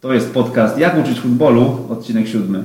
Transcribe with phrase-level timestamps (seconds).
[0.00, 2.64] To jest podcast Jak uczyć futbolu, odcinek siódmy.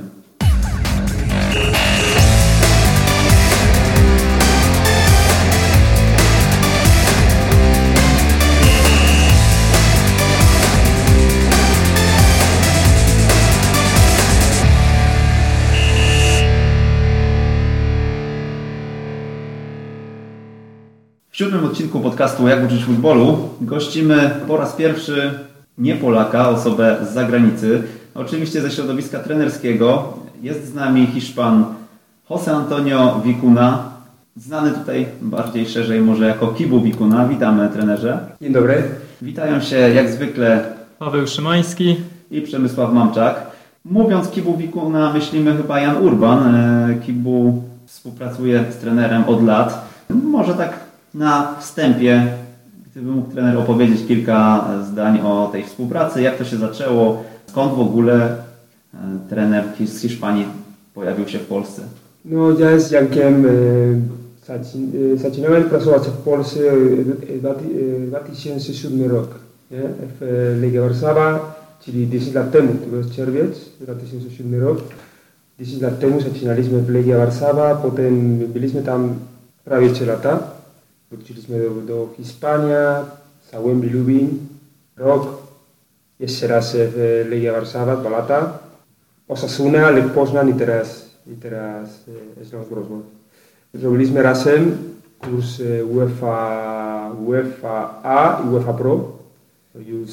[21.30, 25.46] W siódmym odcinku podcastu Jak uczyć futbolu gościmy po raz pierwszy
[25.78, 27.82] nie Polaka, osobę z zagranicy,
[28.14, 30.12] oczywiście ze środowiska trenerskiego.
[30.42, 31.64] Jest z nami Hiszpan
[32.30, 33.96] Jose Antonio Vicuna,
[34.36, 37.28] znany tutaj bardziej szerzej może jako Kibu Vicuna.
[37.28, 38.18] Witamy trenerze.
[38.40, 38.82] Dzień dobry.
[39.22, 40.64] Witają się jak zwykle
[40.98, 41.96] Paweł Szymański
[42.30, 43.46] i Przemysław Mamczak.
[43.84, 46.54] Mówiąc Kibu Vicuna myślimy chyba Jan Urban.
[46.54, 49.88] E, Kibu współpracuje z trenerem od lat.
[50.10, 50.72] Może tak
[51.14, 52.26] na wstępie,
[52.96, 57.80] gdyby mógł trener opowiedzieć kilka zdań o tej współpracy, jak to się zaczęło, skąd w
[57.80, 58.36] ogóle
[58.94, 60.46] e, trener z Hiszpanii
[60.94, 61.82] pojawił się w Polsce.
[62.24, 66.60] No ja z Jankiem e, zaczynałem pracować w Polsce
[67.42, 69.28] w 2007 rok
[69.70, 69.82] nie?
[70.20, 74.78] w Legia Warszawa, czyli 10 lat temu, to jest czerwiec 2007 rok.
[75.60, 79.14] 10 lat temu zaczynaliśmy w Legia Warszawa, potem byliśmy tam
[79.64, 80.55] prawie 3 lata.
[81.10, 82.74] Wróciliśmy do, do Hiszpanii,
[83.50, 84.38] Sałębi Lubin,
[84.96, 85.42] rok,
[86.20, 88.58] jeszcze raz w Legia Warszawa, dwa lata.
[89.28, 92.04] Osasuna, Lech Poznań i teraz, i teraz
[92.50, 93.00] Śląsk Wrocław.
[93.74, 94.76] Zrobiliśmy razem
[95.18, 99.12] kurs UEFA, UEFA A i UEFA Pro
[99.86, 100.10] już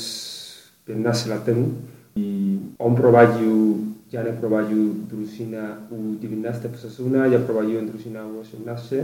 [0.86, 1.70] 15 lat temu.
[2.16, 3.78] I on prowadził,
[4.12, 8.96] Janek prowadził drużynę U19 w Osasuna, ja prowadziłem drużynę U18.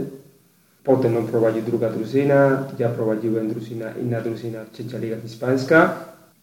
[0.84, 5.94] Potem on prowadził druga drużyna, ja prowadziłem drużynę, inna drużyna, trzecia liga hiszpańska.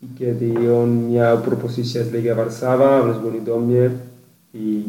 [0.03, 3.89] I kiedy on miał propozycję z Legia Warszawa, on dzwonił do mnie
[4.53, 4.83] i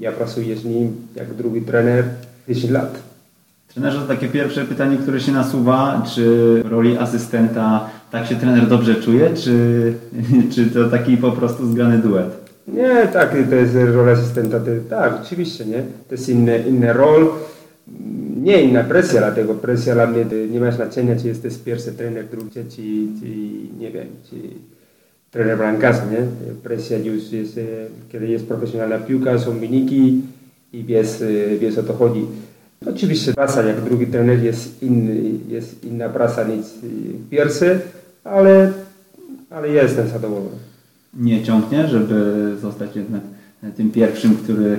[0.00, 2.04] ja pracuję z nim jak drugi trener
[2.48, 2.98] 10 lat.
[3.68, 6.24] Trenerze, to takie pierwsze pytanie, które się nasuwa, czy
[6.64, 9.94] w roli asystenta tak się trener dobrze czuje, czy,
[10.54, 12.46] czy to taki po prostu zgrany duet?
[12.68, 15.82] Nie, tak, to jest rola asystenta, to, tak, oczywiście, nie?
[16.08, 17.28] To jest inny, inny rol
[18.46, 22.50] nie inna presja, dlatego presja dla mnie nie ma znaczenia, czy jesteś pierwszy trener, drugi,
[22.50, 23.28] czy, czy
[23.78, 24.36] nie wiem, czy
[25.30, 26.52] trener brancarz, nie?
[26.62, 27.60] Presja już jest,
[28.12, 30.20] kiedy jest profesjonalna piłka, są wyniki
[30.72, 31.08] i wiesz,
[31.60, 32.20] wiesz o to chodzi.
[32.86, 36.66] Oczywiście praca jak drugi trener jest, inny, jest inna praca niż
[37.30, 37.80] pierwszy,
[38.24, 38.72] ale,
[39.50, 40.56] ale jestem zadowolony.
[41.14, 43.22] Nie ciągnie, żeby zostać jednak
[43.76, 44.78] tym pierwszym, który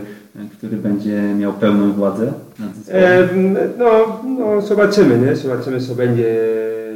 [0.58, 3.58] który będzie miał pełną władzę nad zespołem?
[3.78, 5.36] no, no, zobaczymy, nie?
[5.36, 6.36] Zobaczymy, co będzie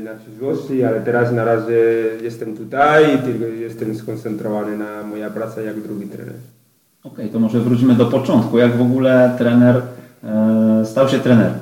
[0.04, 5.62] na przyszłości, ale teraz na razie jestem tutaj i tylko jestem skoncentrowany na moja praca
[5.62, 6.36] jak drugi trener.
[7.04, 8.58] Okej, okay, to może wróćmy do początku.
[8.58, 9.82] Jak w ogóle trener
[10.24, 11.54] e, stał się trenerem?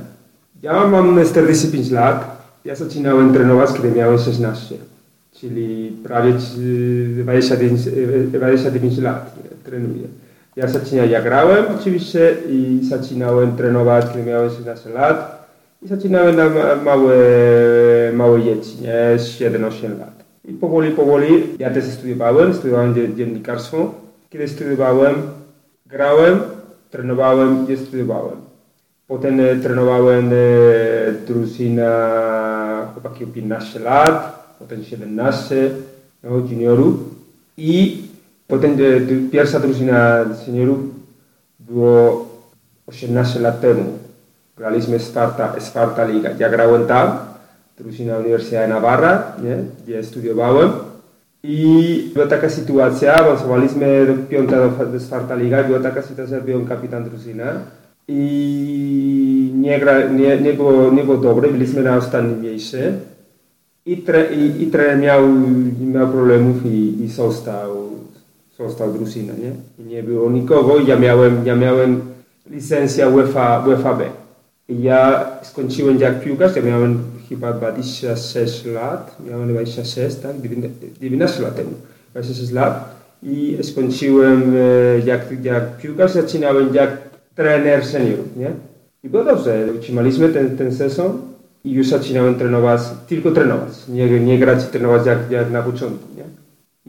[0.63, 2.39] Ja mam 45 lat.
[2.65, 4.75] Ja zaczynałem trenować, kiedy miałem 16,
[5.33, 6.33] czyli prawie
[7.23, 7.81] 29,
[8.31, 10.07] 29 lat trenuję.
[10.59, 15.47] Ja zaczynałem, ja grałem oczywiście i zaczynałem trenować, kiedy miałem 16 lat
[15.81, 17.15] i zaczynałem na małe,
[18.13, 20.23] małe dzieci, nie, 7-8 lat.
[20.45, 23.93] I powoli, powoli, ja też studiowałem, studiowałem dziennikarstwo.
[24.29, 25.15] Kiedy studiowałem,
[25.85, 26.39] grałem,
[26.89, 28.37] trenowałem i studiowałem.
[29.07, 30.35] Potem e, trenowałem e,
[31.27, 32.11] drużynę
[32.93, 35.69] chłopaki 15 lat, potem 17
[36.23, 36.95] no, juniorów
[37.57, 38.08] i
[38.49, 38.77] Potem
[39.31, 40.77] pierwsza drużyna seniorów
[41.59, 42.25] było
[42.87, 43.83] 18 lat temu.
[44.57, 46.29] Graliśmy Sparta, Sparta Liga.
[46.39, 47.11] Ja grałem tam,
[47.79, 50.71] drużyna Uniwersytetu Navarra, nie, gdzie studiowałem.
[51.43, 57.03] I była taka sytuacja, awansowaliśmy do piąta do Sparta Liga, była taka sytuacja, byłem kapitan
[57.03, 57.43] drużyny
[58.07, 62.77] i nie, gra, nie, nie, było, nie było dobre, byliśmy na ostatnim miejscu
[63.85, 65.29] i, tre, i, i trener miał,
[65.93, 67.98] miał problemów i, i został
[68.59, 69.51] został drużyna, nie?
[69.85, 72.01] I nie było nikogo ja miałem, ja miałem
[72.49, 74.05] licencja UEFA, UEFA B.
[74.69, 76.99] I ja skończyłem jak piłkarz, ja miałem
[77.29, 80.35] chyba 26 lat, miałem 26, tak?
[81.01, 81.69] 19 lat temu,
[82.11, 82.99] 26 lat.
[83.23, 84.55] I skończyłem
[85.05, 86.97] jak, jak piłkarz, zaczynałem jak
[87.35, 88.51] trener seniorów, nie?
[89.03, 91.21] I było dobrze, utrzymaliśmy ten, ten sezon
[91.63, 96.07] i już zaczynałem trenować, tylko trenować, nie, nie grać i trenować jak, jak na początku,
[96.17, 96.23] nie?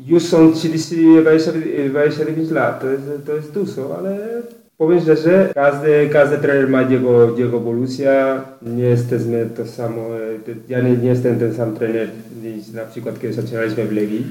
[0.07, 0.97] Już są 30,
[1.91, 4.19] 29 lat, to jest, to jest dużo, ale
[4.79, 10.03] powiem szczerze, każdy, każdy trener ma jego, jego ewolucja, nie jesteśmy to samo,
[10.69, 12.09] ja nie, nie jestem ten sam trener,
[12.75, 14.27] na przykład kiedy zaczynaliśmy w Legii.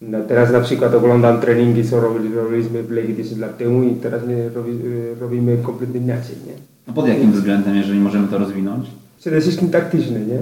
[0.00, 2.00] No, teraz na przykład oglądam treningi, co
[2.34, 4.72] robiliśmy w Legii 10 lat temu i teraz my robi,
[5.20, 6.52] robimy kompletnie inaczej, nie?
[6.86, 8.86] A pod jakim względem, jeżeli możemy to rozwinąć?
[9.20, 10.38] Przede wszystkim taktyczny, nie?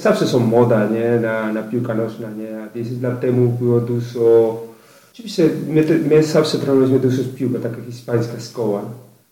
[0.00, 1.20] Zawsze są moda, nie?
[1.20, 2.62] Na, na piłka nożna, nie?
[2.62, 4.60] A 10 lat temu było dużo...
[5.12, 8.82] Oczywiście my, my zawsze trenowaliśmy dużo z piłką, taka hiszpańska szkoła,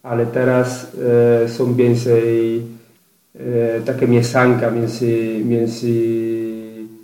[0.03, 0.87] ale teraz
[1.44, 2.62] e, są więcej
[3.37, 5.93] e, takie mieszanka między, między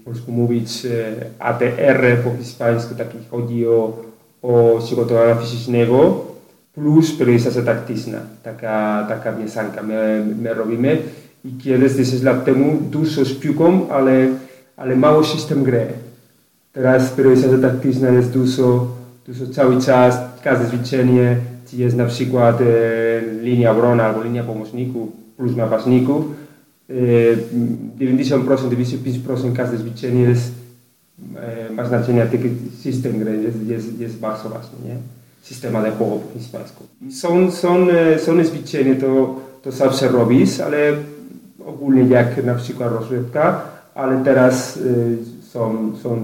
[0.09, 4.03] polsku mówić e, ATR po hiszpańsku, taki chodzi o,
[4.43, 6.25] o przygotowania fizycznego,
[6.75, 10.99] plus prioryzacja taktyczna, taka, taka mieszanka my, my robimy.
[11.49, 14.27] I kiedyś 10 lat temu dużo z piłką, ale,
[14.77, 15.87] ale mało system gry.
[16.73, 18.87] Teraz prioryzacja taktyczna jest dużo,
[19.27, 21.37] dużo cały czas, każde ćwiczenie,
[21.71, 22.65] czy jest na przykład e,
[23.43, 26.25] linia obrona albo linia pomocników plus napastników,
[26.89, 30.53] 90%, 95% każde ćwiczenie jest,
[31.37, 32.49] e, ma znaczenie, taki
[32.83, 34.97] system gry jest, jest, jest bardzo ważny, nie?
[35.43, 36.85] Sistema de juego po hiszpańsku.
[37.11, 40.93] Są, są, e, są ćwiczenia, to, to zawsze robisz, ale
[41.79, 43.61] ogólnie jak na przykład rozrywka,
[43.95, 45.19] ale teraz y,
[45.53, 46.19] są, są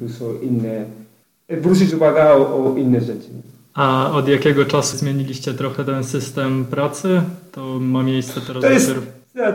[0.00, 0.84] dużo inne,
[1.58, 3.28] zwrócić uwagę o, o inne rzeczy.
[3.74, 7.20] A od jakiego czasu zmieniliście trochę ten system pracy?
[7.52, 8.94] To ma miejsce teraz to jest,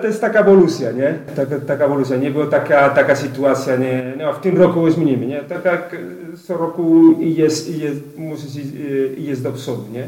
[0.02, 1.20] to jest taka ewolucja, nie?
[1.36, 2.18] Taka, taka ewolucja.
[2.18, 4.14] Nie była taka, taka sytuacja, nie?
[4.18, 5.40] No, w tym roku zmienimy, nie?
[5.40, 5.96] Tak jak
[6.44, 8.52] co roku jest, jest, musisz,
[9.18, 10.08] jest do przodu, nie?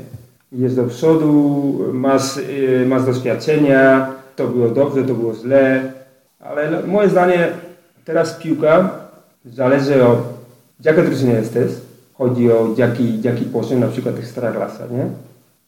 [0.52, 2.40] Jest do przodu, masz,
[2.86, 5.92] masz doświadczenia, to było dobrze, to było źle,
[6.40, 7.50] ale no, moje zdanie,
[8.06, 8.90] teraz piłka
[9.46, 10.20] zależy od
[10.84, 11.72] jaka drużyna jesteś,
[12.14, 15.06] chodzi o jaki, jaki poziom, na przykład ekstraklasa, nie?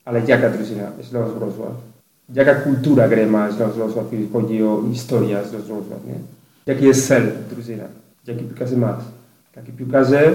[0.06, 1.72] Ale jaka drużyna, Śląsk Wrocław.
[2.34, 6.14] Jaka kultura gry ma Śląsk Wrocław, jeśli chodzi o historię Śląsk Wrocław, nie?
[6.66, 7.84] Jaki jest cel drużyna,
[8.28, 9.04] jaki piłkarze masz.
[9.56, 10.34] Jaki piłkarze,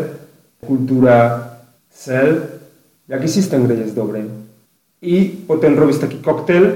[0.67, 1.45] kultura,
[1.91, 2.41] cel,
[3.09, 4.25] jaki system gry jest dobry.
[5.03, 6.67] I potem robisz taki koktajl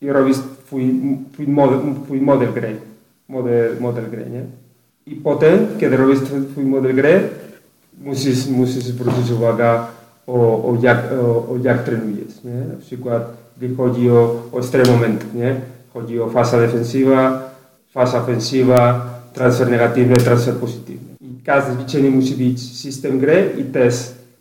[0.00, 0.36] i robisz
[0.72, 2.76] twój, twój, model, twój model gry.
[3.28, 4.44] Model, model gry, nie?
[5.06, 6.18] I potem, kiedy robisz
[6.52, 7.20] twój model gry,
[8.00, 9.78] musisz, musisz zwrócić uwagę
[10.26, 10.34] o,
[10.64, 12.74] o, jak, o, o jak trenujesz, nie?
[12.74, 13.22] Na przykład,
[13.56, 15.54] gdy chodzi o ostre momenty, nie?
[15.92, 17.50] Chodzi o faza defensywa,
[17.90, 21.08] faza ofensywa, transfer negatywny, transfer pozytywny.
[21.20, 23.94] I każde ćwiczenie musi być system gry i też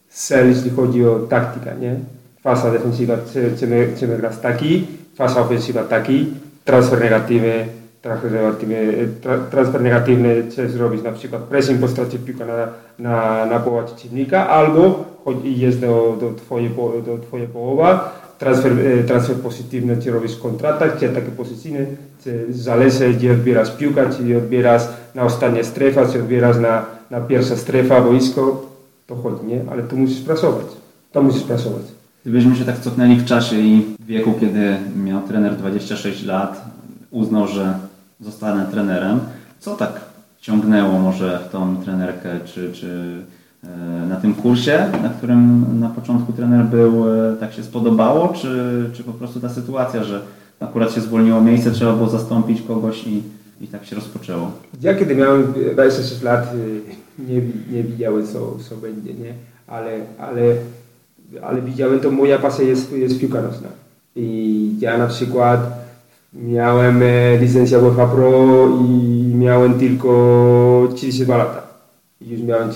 [0.10, 1.96] cel, jeśli chodzi o taktykę, nie?
[2.42, 3.18] Faza defensywa
[3.58, 6.28] chcemy, chcemy grać taki, faza ofensywa taki,
[6.66, 7.68] transfer negatywny,
[8.02, 9.08] transfer negatywny,
[9.52, 12.68] transfer negatywny zrobić na przykład pressing po stracie piłka na,
[13.00, 15.06] na, na połowę przeciwnika, albo
[15.44, 16.70] jest do, do, twojej,
[17.06, 21.86] do twojej połowa, transfer, e, transfer pozytywny, czy robisz kontratak, czy ataki pozycyjny,
[22.24, 24.84] czy zależy, gdzie odbierasz piłkę, czy odbierasz
[25.16, 28.66] na ostatnia strefa, czy odbierasz na, na pierwsza strefa, boisko,
[29.08, 29.62] to chodzi, nie?
[29.72, 30.66] Ale tu musisz pracować.
[31.12, 32.01] To musisz pracować.
[32.22, 36.66] Gdybyśmy się tak cofnęli w czasie i w wieku, kiedy miał trener 26 lat,
[37.12, 37.74] uznał, że
[38.20, 39.20] zostanę trenerem,
[39.60, 40.02] co tak
[40.42, 43.22] ciągnęło może w tą trenerkę, czy, czy
[43.64, 43.68] e,
[44.10, 49.04] na tym kursie, na którym na początku trener był, e, tak się spodobało, czy, czy
[49.04, 50.22] po prostu ta sytuacja, że
[50.60, 53.24] akurat się zwolniło miejsce, trzeba było zastąpić kogoś i,
[53.62, 54.52] i tak się rozpoczęło?
[54.82, 57.42] Ja kiedy miałem 26 lat, e, nie,
[57.72, 59.34] nie widziałem co, co będzie, nie?
[59.68, 60.42] Ale, ale
[61.42, 63.68] ale widziałem, to moja pasja jest, jest piłka nożna.
[64.16, 65.60] I ja na przykład
[66.34, 71.62] miałem e, licencję UEFA Pro i miałem tylko 32 lata.
[72.22, 72.70] Już miałem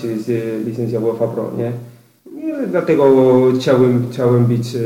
[0.64, 1.72] licencję UEFA Pro, nie?
[2.40, 3.12] I dlatego
[3.60, 4.78] chciałem, chciałem być e,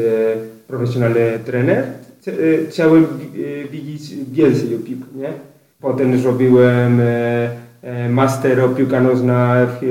[0.69, 1.85] profesjonalny trener.
[2.27, 2.33] E,
[2.71, 3.07] chciałem
[3.71, 5.33] widzieć więcej o piłkę, nie?
[5.81, 7.01] Potem zrobiłem
[8.11, 9.85] master o piłka nożna w,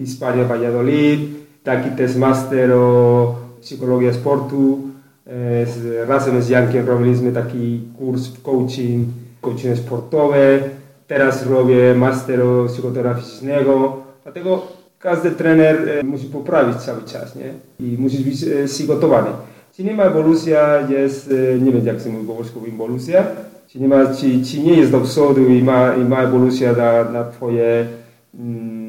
[0.00, 4.78] w, Valladolid taki też master o psychologii sportu.
[5.26, 9.08] E, z, razem z Jankiem robiliśmy taki kurs w coaching,
[9.40, 10.58] coaching sportowe.
[11.06, 13.96] Teraz robię master psychoterapii fizycznego.
[14.22, 14.62] Dlatego
[14.98, 17.54] każdy trener e, musi poprawić cały czas, nie?
[17.86, 19.30] I musi być e, przygotowany.
[19.76, 23.26] Czy nie ma ewolucja, jest, nie wiem jak się mówi po polsku ewolucja,
[23.68, 27.04] czy nie, ma, czy, czy nie jest do przodu i ma, i ma ewolucja na,
[27.04, 27.86] na twoje
[28.34, 28.81] mm,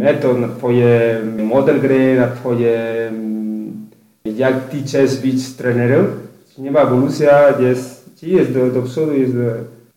[0.00, 2.74] metod, na twoje model gry, na twoje
[4.24, 6.06] jak ty chcesz być trenerem.
[6.58, 9.50] Nie ma ewolucja, jest, ci jest do, do przodu, jest do,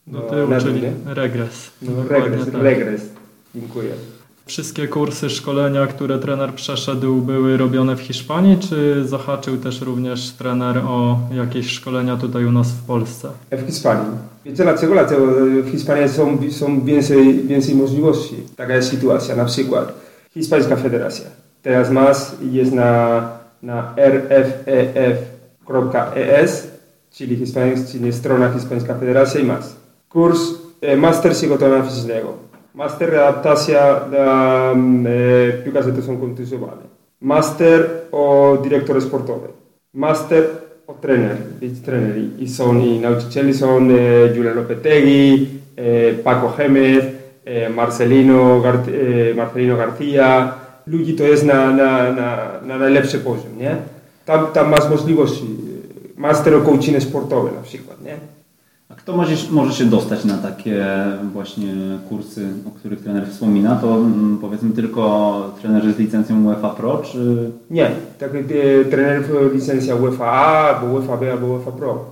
[0.07, 1.72] do tyłu, na czyli regres.
[1.81, 2.62] No, regres, tak.
[2.62, 3.01] regres.
[3.55, 3.91] Dziękuję.
[4.53, 10.77] Wszystkie kursy szkolenia, które trener przeszedł, były robione w Hiszpanii, czy zahaczył też również trener
[10.77, 13.29] o jakieś szkolenia tutaj u nas w Polsce?
[13.51, 14.12] W Hiszpanii.
[14.45, 14.93] Dlaczego?
[14.93, 15.27] Dlatego
[15.63, 18.36] w Hiszpanii są, są więcej, więcej możliwości.
[18.55, 19.36] Taka jest sytuacja.
[19.36, 19.93] Na przykład
[20.33, 21.25] hiszpańska federacja.
[21.62, 23.29] Teraz MAS jest na,
[23.63, 25.07] na rfef.es,
[27.12, 29.75] czyli, hiszpańska, czyli strona hiszpańska federacja i MAS.
[30.10, 30.39] Kurs
[30.81, 32.52] e, Master Przygotowania Fizycznego.
[32.74, 36.82] Master Adaptacja dla e, piłkarzy, są kontuzjowane.
[37.22, 39.48] Master o dyrektor sportowy.
[39.94, 40.44] Master
[40.88, 42.15] o trener, być trener.
[42.39, 47.03] I są i nauczyciele są e, Julian Lopetegui, e, Paco Gémez,
[47.46, 50.53] e, Marcelino, Gar e, Marcelino García.
[50.88, 53.75] Ludzi to jest na, na, na, na najlepszy poziom, nie?
[54.25, 55.46] Tam, tam masz możliwości.
[56.18, 58.18] Master o coaching sportowy na przykład, nie?
[58.90, 60.86] A kto może, może się dostać na takie
[61.34, 61.74] właśnie
[62.10, 63.75] kursy, o których trener wspomina?
[63.75, 67.52] To mm, powiedzmy tylko trenerzy z licencją UEFA Pro, czy...
[67.70, 68.32] Nie, tak
[68.92, 69.24] trener
[69.54, 72.06] licencja UEFA A, albo UEFA B, albo UEFA Pro.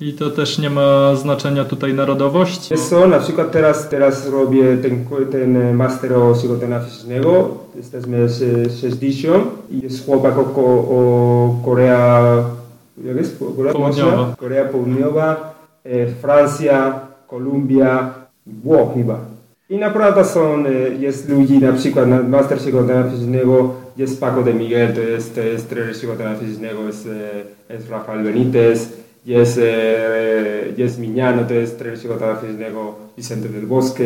[0.00, 2.74] I to też nie ma znaczenia tutaj narodowości?
[2.74, 8.80] Jest to, na przykład teraz, teraz robię ten, ten master o przygotowania fizycznego, jesteśmy z
[8.80, 12.24] 60 i jest chłopak o, o Korea,
[13.04, 13.38] jak jest?
[13.56, 14.34] Korea Południowa.
[14.38, 15.57] Korea Południowa
[15.88, 18.14] E, Francja, Kolumbia,
[18.46, 19.18] Włoch chyba.
[19.70, 24.54] I naprawdę są, e, jest ludzi, na przykład na Master Przygotowania Fizycznego jest Paco de
[24.54, 25.94] Miguel, to jest, to jest trener
[26.40, 27.08] fizycznego, jest,
[27.70, 28.92] jest Rafael Benitez,
[29.26, 29.60] jest,
[30.76, 31.98] jest Mignano, to jest trener
[32.40, 34.04] fizycznego Vicente del Bosque,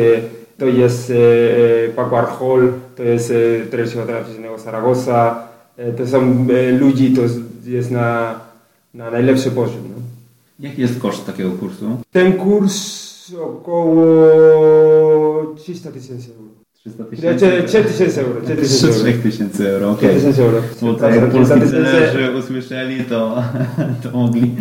[0.57, 1.13] to jest
[1.95, 3.33] Paco Arjol, to jest
[3.71, 5.47] trener fizycznego Zaragoza,
[5.97, 6.47] to są
[6.79, 7.21] ludzi, to
[7.65, 8.39] jest na,
[8.93, 9.92] na najlepszy poziom.
[10.63, 11.97] Jaki jest koszt takiego kursu?
[12.11, 14.05] Ten kurs około
[15.55, 16.49] 300 tysięcy euro.
[16.83, 17.67] 300 tysięcy euro.
[17.67, 18.41] 3 tysięcy euro.
[18.41, 18.55] 3
[19.23, 20.09] tysięcy euro, okej.
[20.09, 20.19] Okay.
[20.19, 20.61] tysięcy euro.
[20.81, 23.43] Bo tak jak polscy trenerzy usłyszeli, to,
[24.03, 24.55] to mogli...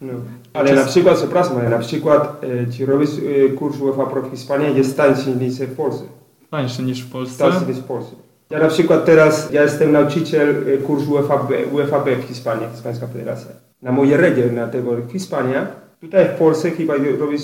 [0.00, 0.12] No.
[0.52, 4.30] Ale na przykład, przepraszam, ale na przykład e, ci robisz e, kurs UEFA Pro w
[4.30, 6.04] Hiszpanii jest tańszy niż w Polsce.
[6.50, 7.38] Tańszy niż w Polsce?
[7.50, 8.16] Tańszy niż w Polsce.
[8.50, 13.06] Ja na przykład teraz, ja jestem nauczyciel e, kursu UEFA UEFA B w Hiszpanii, Hiszpańska
[13.06, 15.66] Federacja na moje regie na tego Hiszpania.
[16.00, 17.42] Tutaj w Polsce chyba robisz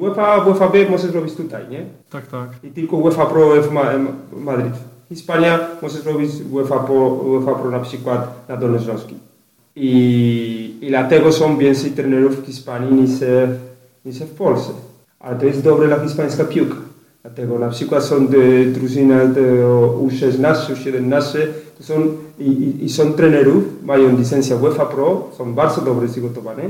[0.00, 1.84] UEFA, UEFA B możesz robić tutaj, nie?
[2.10, 2.48] Tak, tak.
[2.64, 3.72] I tylko UEFA Pro w
[4.36, 4.74] Madryt.
[5.08, 9.18] Hiszpania możesz robić UEFA Pro, UEFA Pro na przykład na Dolnośląskim.
[9.76, 13.10] I, I dlatego są więcej trenerów w Hiszpanii niż,
[14.04, 14.72] niż w Polsce.
[15.20, 16.76] Ale to jest dobre dla hiszpańska piłka.
[17.22, 18.26] Dlatego na przykład są
[18.66, 19.14] drużyny
[20.08, 21.94] U16, U17, to są,
[22.38, 26.62] i, i, są trenerów, mają licencję UEFA Pro, są bardzo dobrze przygotowane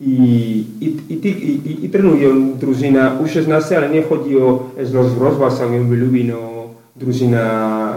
[0.00, 6.00] i, i, i, i, i trenują drużyna U16, ale nie chodzi o Schloss Wrocław, Sangion
[6.00, 7.94] Lubin, o drużyna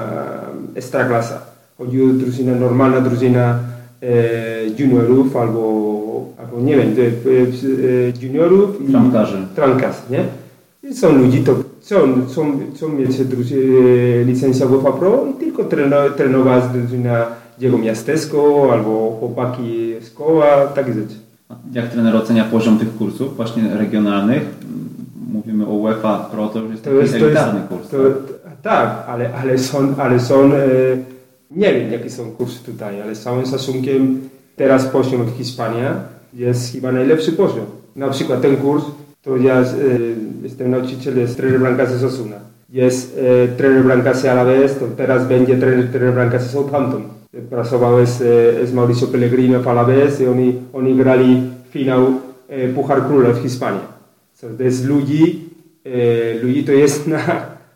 [0.75, 1.41] Ekstraklasa.
[1.77, 3.60] Chodzi o drużyna, normalna drużyna
[4.01, 6.96] e, juniorów albo, albo nie wiem,
[8.22, 9.38] e, juniorów i tramkarzy.
[9.56, 10.24] Tramkarzy, nie?
[10.89, 13.12] I są ludzie, to są, są, są mieć
[14.25, 16.63] licencja UEFA Pro i tylko trenować
[17.03, 17.25] na
[17.59, 21.15] jego miasteczko albo chłopaki z koła, takie rzeczy.
[21.73, 24.43] Jak trener ocenia poziom tych kursów właśnie regionalnych?
[25.33, 27.89] Mówimy o UEFA Pro, to już jest to jest, elitarny kurs.
[27.89, 27.97] To,
[28.61, 30.59] tak, ale, ale są, ale są e,
[31.51, 35.83] nie wiem jakie są kursy tutaj, ale z całym szacunkiem teraz poziom w Hiszpanii
[36.33, 37.65] jest chyba najlepszy poziom.
[37.95, 38.83] Na przykład ten kurs
[39.21, 42.35] to ja y, jestem nauczycielem, jest trener Blancasy z Osuna.
[42.71, 47.01] Jest y, trener Blancasy Alaves, to teraz będzie trener, trener Blancasy Southampton.
[47.49, 48.17] Pracował z,
[48.69, 52.07] z Mauricio Pellegrino w Alaves i oni, oni grali finał
[52.49, 53.81] y, Puchar Króla w Hiszpanii.
[54.33, 55.49] So, to jest ludzi,
[56.43, 57.19] ludzi to jest na,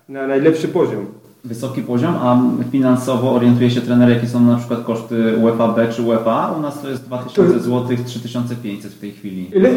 [0.10, 1.06] na najlepszy poziom.
[1.44, 6.02] Wysoki poziom, a finansowo orientuje się trener, jakie są na przykład koszty UEFA B czy
[6.02, 6.56] UEFA?
[6.60, 9.50] U nas to jest 2000 zł, 3500 w tej chwili.
[9.56, 9.70] Ile?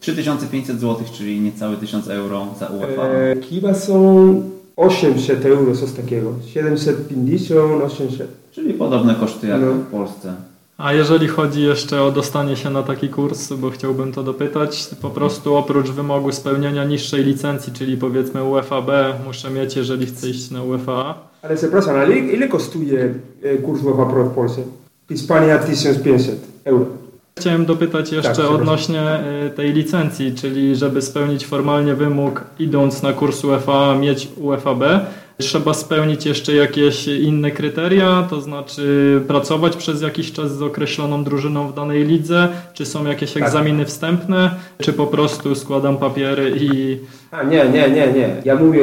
[0.00, 3.02] 3500 zł, czyli niecałe 1000 euro za UEFA.
[3.02, 4.42] E, chyba są
[4.76, 6.32] 800 euro, coś takiego.
[6.46, 8.28] 750, 800.
[8.52, 9.72] Czyli podobne koszty jak no.
[9.72, 10.34] w Polsce.
[10.78, 15.10] A jeżeli chodzi jeszcze o dostanie się na taki kurs, bo chciałbym to dopytać, po
[15.10, 20.50] prostu oprócz wymogu spełnienia niższej licencji, czyli powiedzmy UEFA B, muszę mieć, jeżeli chcę iść
[20.50, 21.14] na UEFA.
[21.42, 24.62] Ale przepraszam, ale ile kosztuje e, kurs UEFA Pro w Polsce?
[25.08, 27.03] Hiszpania 1500 euro.
[27.38, 29.02] Chciałem dopytać jeszcze tak, odnośnie
[29.46, 35.00] y, tej licencji, czyli żeby spełnić formalnie wymóg idąc na kurs UEFA, mieć UEFA B,
[35.38, 41.68] trzeba spełnić jeszcze jakieś inne kryteria, to znaczy pracować przez jakiś czas z określoną drużyną
[41.68, 43.42] w danej lidze, czy są jakieś tak.
[43.42, 46.98] egzaminy wstępne, czy po prostu składam papiery i...
[47.30, 48.42] A nie, nie, nie, nie.
[48.44, 48.80] Ja mówię,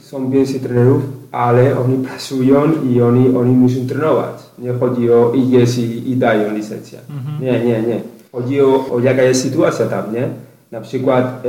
[0.00, 4.43] są więcej trenerów, ale oni pracują i oni, oni muszą trenować.
[4.58, 6.98] Nie chodzi o idziesz i, i dają licencję.
[7.10, 7.42] Mhm.
[7.42, 8.00] Nie, nie, nie.
[8.32, 10.28] Chodzi o, o jaka jest sytuacja tam, nie?
[10.70, 11.48] Na przykład e,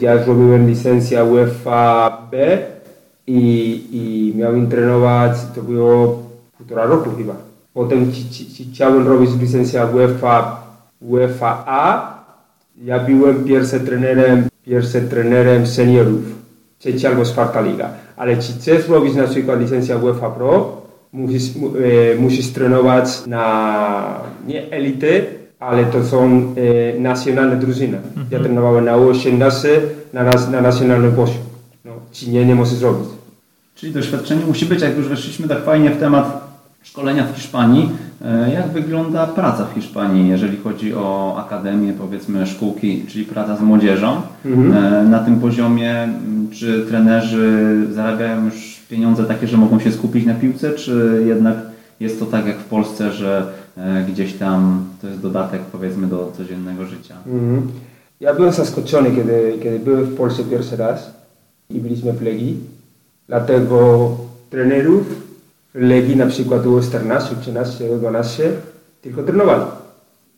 [0.00, 2.58] ja zrobiłem licencję UEFA B
[3.26, 3.40] i,
[3.92, 6.22] i miałem trenować, to było
[6.58, 7.34] półtora roku chyba.
[7.74, 10.62] Potem ci, ci, ci chciałem robić licencję UEFA,
[11.00, 12.18] UEFA A.
[12.84, 16.22] Ja byłem pierwszym trenerem, pierwszym trenerem seniorów,
[16.78, 17.88] trzecia albo czwarta liga.
[18.16, 24.20] Ale ci chcesz robić na przykład licencję UEFA Pro, musisz, mu, e, musisz trenować na
[24.46, 25.24] nie elity,
[25.60, 26.26] ale to są
[26.96, 27.98] e, nacjonalne drużyny.
[28.30, 29.68] Ja trenowałem na U18,
[30.12, 31.38] na, nas, na nacjonalnym poziomie.
[31.84, 33.08] No, ci nie, nie możesz zrobić.
[33.74, 36.48] Czyli doświadczenie musi być, jak już weszliśmy tak fajnie w temat
[36.82, 37.90] szkolenia w Hiszpanii.
[38.24, 43.60] E, Jak wygląda praca w Hiszpanii, jeżeli chodzi o akademię, powiedzmy szkółki, czyli praca z
[43.60, 44.20] młodzieżą?
[44.46, 44.48] E,
[45.10, 46.08] Na tym poziomie,
[46.52, 51.56] czy trenerzy zarabiają już pieniądze takie, że mogą się skupić na piłce, czy jednak
[52.00, 56.32] jest to tak jak w Polsce, że e, gdzieś tam to jest dodatek powiedzmy do
[56.36, 57.14] codziennego życia?
[57.26, 57.68] Mhm.
[58.20, 61.10] Ja byłem zaskoczony, kiedy, kiedy byłem w Polsce pierwszy raz
[61.70, 62.56] i byliśmy w Legii.
[63.28, 64.10] Dlatego
[64.50, 65.28] trenerów
[65.74, 68.52] w Legii na przykład było 14, 13, 12,
[69.02, 69.64] tylko trenowali.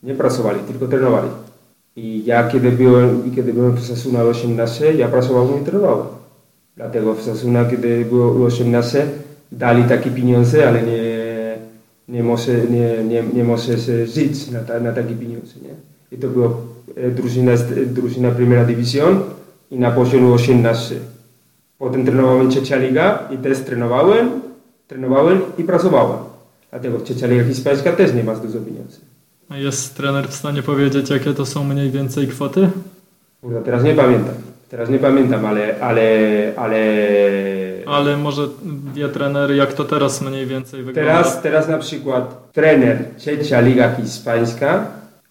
[0.03, 1.29] Nie pracowali, tylko trenowali.
[1.97, 6.20] I ja kiedy byłem, kiedy byłem w Sasuna 18, ja pracowałem i trenowałem.
[6.81, 9.07] Dlatego w Sasuna, kiedy było 18,
[9.53, 10.99] dali takie pieniądze, ale nie,
[12.09, 15.55] nie, może, nie, nie, nie możesz żyć na, ta, na takie pieniądze.
[15.63, 15.75] Nie?
[16.13, 16.51] I to była
[16.97, 17.53] e, drużyna,
[17.87, 19.21] drużyna Primera División
[19.71, 20.95] i na poziomie 18.
[21.79, 24.31] Potem trenowałem trzecia liga i też trenowałem,
[24.89, 26.19] trenowałem i pracowałem.
[26.71, 29.01] Dlatego trzecia liga hiszpańska też nie ma dużo pieniędzy.
[29.49, 32.71] A Jest trener w stanie powiedzieć, jakie to są mniej więcej kwoty?
[33.41, 34.35] Kurde, teraz nie pamiętam.
[34.71, 36.07] Teraz nie pamiętam, ale, ale,
[36.57, 36.81] ale...
[37.87, 38.49] Ale może
[38.95, 41.13] wie trener, jak to teraz mniej więcej wygląda?
[41.13, 44.87] Teraz, teraz na przykład trener trzecia liga hiszpańska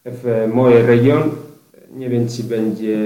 [0.05, 1.31] w mojej region,
[1.91, 2.97] nie wiem czy będzie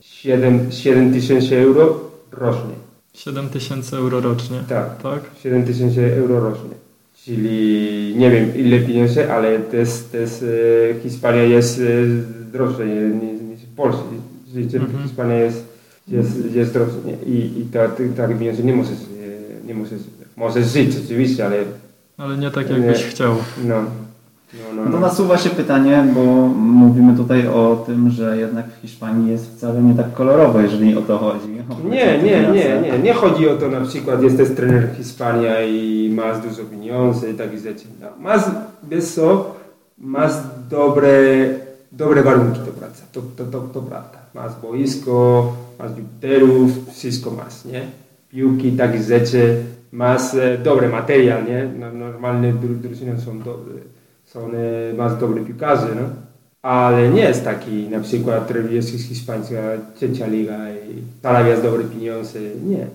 [0.00, 2.00] 7, 7 tysięcy euro
[2.32, 2.74] rocznie.
[3.14, 4.58] 7 tysięcy euro rocznie.
[4.68, 5.02] Tak.
[5.02, 5.20] Tak?
[5.42, 6.74] 7 tysięcy euro rocznie.
[7.24, 11.82] Czyli nie wiem ile pieniędzy, ale też, też e, Hiszpania jest e,
[12.52, 14.02] droższa niż, niż Polska.
[14.54, 15.02] Życie Mhm.
[15.02, 15.64] Hiszpania jest,
[16.08, 16.94] jest, jest droższa.
[17.04, 17.32] Nie?
[17.32, 18.98] I, i tak ta, pieniądze nie możesz,
[19.66, 20.00] nie możesz,
[20.36, 21.56] możesz żyć oczywiście, ale
[22.18, 23.10] Ale nie tak, jakbyś Nie.
[23.10, 23.34] chciał.
[23.64, 23.74] no.
[24.54, 25.00] No, no, No to no.
[25.00, 26.22] nasuwa się pytanie, bo
[26.56, 31.02] mówimy tutaj o tym, że jednak w Hiszpanii jest wcale nie tak kolorowo, jeżeli o
[31.02, 31.46] to chodzi.
[31.84, 32.98] O Nie, nie, nie, nie.
[32.98, 37.58] Nie chodzi o to na przykład, jesteś trener Hiszpania i masz dużo pieniędzy i takie
[37.58, 37.84] rzeczy.
[38.00, 38.42] No, masz,
[38.90, 39.54] wiesz co,
[39.98, 40.32] masz
[40.70, 41.08] dobre,
[41.92, 43.02] dobre warunki do pracy.
[43.12, 44.18] To, to, to, to prawda.
[44.34, 47.86] Masz boisko, masz juterów, wszystko masz, nie?
[48.30, 49.56] Piłki, takie rzeczy.
[49.92, 51.68] Masz e, dobry materiał, nie?
[51.78, 53.74] No, normalne dru- drużyny są dobre.
[54.24, 56.08] Są, e, masz dobre piłkarze, no?
[56.62, 59.56] Ale nie jest taki, na przykład jest hiszpańska
[59.96, 62.38] trzecia liga i zarabiasz dobre pieniądze.
[62.66, 62.86] Nie.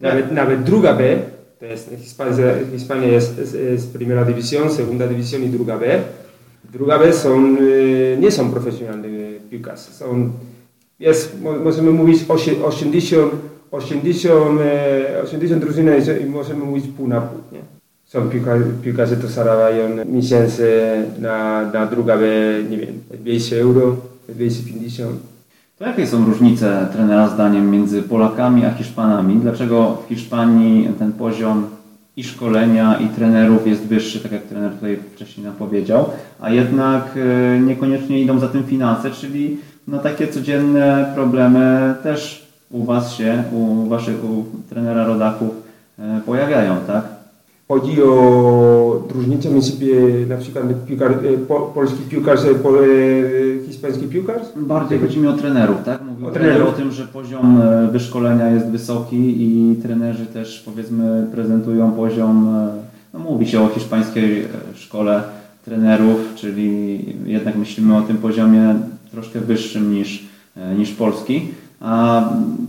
[0.00, 1.16] Nawet, nawet druga B,
[1.60, 2.34] to jest Hiszpania,
[2.72, 6.00] Hiszpania jest, jest, jest Primera División, Segunda División i druga B.
[6.72, 9.08] Druga B są, e, nie są profesjonalne
[9.50, 9.82] piłkarze.
[9.92, 10.30] Są,
[11.00, 13.32] jest, mo- możemy mówić osie- 80,
[13.70, 15.88] 80, e, 80 drużyn
[16.22, 17.38] i możemy mówić pół na pół.
[17.52, 17.58] Nie?
[18.04, 20.66] Są piłkarze, piłkarze to zarabiają miesięcznie
[21.20, 22.24] na, na druga B,
[22.70, 23.96] nie wiem, 200 euro,
[24.28, 25.10] 250.
[25.78, 29.36] To jakie są różnice trenera zdaniem między Polakami a Hiszpanami?
[29.36, 31.66] Dlaczego w Hiszpanii ten poziom
[32.16, 37.14] i szkolenia i trenerów jest wyższy, tak jak trener tutaj wcześniej nam powiedział, a jednak
[37.16, 39.56] e, niekoniecznie idą za tym finanse, czyli
[39.88, 45.50] no takie codzienne problemy też u Was się, u Waszych, u trenera rodaków
[45.98, 47.02] e, pojawiają, tak?
[47.68, 49.72] Chodzi o różnicę między
[50.28, 52.72] na przykład piłkar, e, po, polski piłkarz, e, po,
[53.66, 54.42] hiszpański piłkarz?
[54.56, 56.00] Bardziej chodzi mi o trenerów, tak?
[56.04, 56.74] Mówił O trener trenerów.
[56.74, 62.68] o tym, że poziom wyszkolenia jest wysoki i trenerzy też powiedzmy prezentują poziom,
[63.14, 65.22] no mówi się o hiszpańskiej szkole
[65.64, 68.74] trenerów, czyli jednak myślimy o tym poziomie
[69.10, 70.24] troszkę wyższym niż,
[70.56, 71.48] e, niż polski.
[71.80, 72.22] A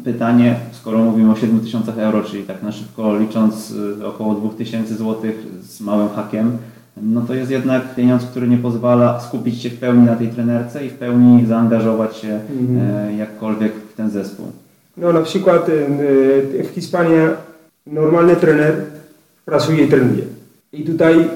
[0.04, 4.96] pytanie, skoro mówimy o 7 tysiącach euro, czyli tak na szybko licząc e, około 2000
[4.96, 5.16] zł
[5.62, 6.58] z małym hakiem,
[7.02, 10.86] no to jest jednak pieniądz, który nie pozwala skupić się w pełni na tej trenerce
[10.86, 13.08] i w pełni zaangażować się Mhm.
[13.10, 14.46] e, jakkolwiek w ten zespół.
[14.98, 15.68] No na przykład
[16.64, 17.18] w Hiszpanii
[17.88, 18.76] normalny trener
[19.46, 20.24] pracuje i trenuje.
[20.74, 21.28] I tutaj,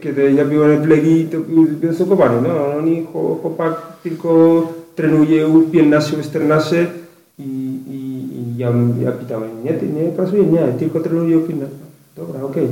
[0.00, 1.36] kiedy ja byłem w Legii, to
[1.80, 2.42] byłem.
[2.42, 4.62] No, oni, chło- chłopak tylko
[4.94, 6.86] trenuje u 15, 14
[7.38, 7.98] i, i,
[8.38, 8.72] i ja,
[9.04, 10.46] ja pytałem, nie, ty nie pracuje?
[10.46, 11.76] Nie, tylko trenuje u 15.
[12.16, 12.68] Dobra, okej.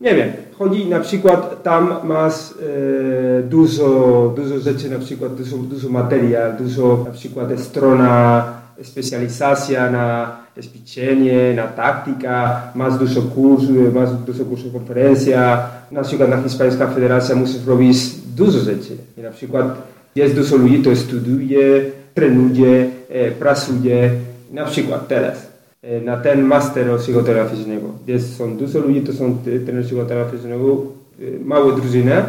[0.00, 5.88] Nie wiem, chodzi na przykład, tam masz e, dużo, dużo rzeczy, na przykład dużo, dużo
[5.88, 8.44] materiał, dużo na przykład strona
[8.82, 15.68] specjalizacja na ćwiczenie, na taktyka, masz dużo kursów, masz dużo kursów konferencja.
[15.92, 17.96] Na przykład na Hiszpańska Federacja musisz robić
[18.36, 18.96] dużo rzeczy.
[19.18, 19.82] I na przykład
[20.14, 21.84] jest dużo ludzi, to studiuje,
[22.14, 24.10] trenuje, e, pracuje.
[24.52, 25.46] Na przykład teraz
[25.82, 27.86] e, na ten master psychoterapeutycznego.
[28.06, 30.82] Jest, są dużo ludzi, to są trenerzy psychoterapeutycznego,
[31.20, 32.22] e, małe drużyny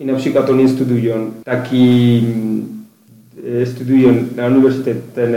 [0.00, 2.22] i na przykład oni studiują taki
[3.64, 5.34] studiują na uniwersytet ten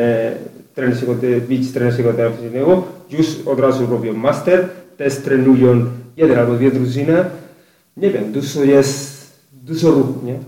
[0.76, 5.86] trener być trener psychoterapeutycznego, już od razu robią master, też trenują
[6.18, 7.26] jeden albo dwie drużyny.
[7.98, 10.40] Nie wiem, dużo jest, dużo ruchu, nie?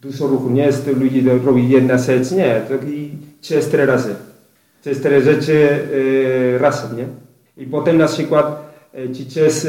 [0.00, 4.14] Dużo ruchu, nie jest ludzi, to robi jedna rzecz, nie, to i cztery razy.
[4.80, 5.78] Cztery rzeczy
[6.54, 7.06] e, razem, nie?
[7.56, 8.74] I potem na przykład,
[9.14, 9.66] ci chcesz,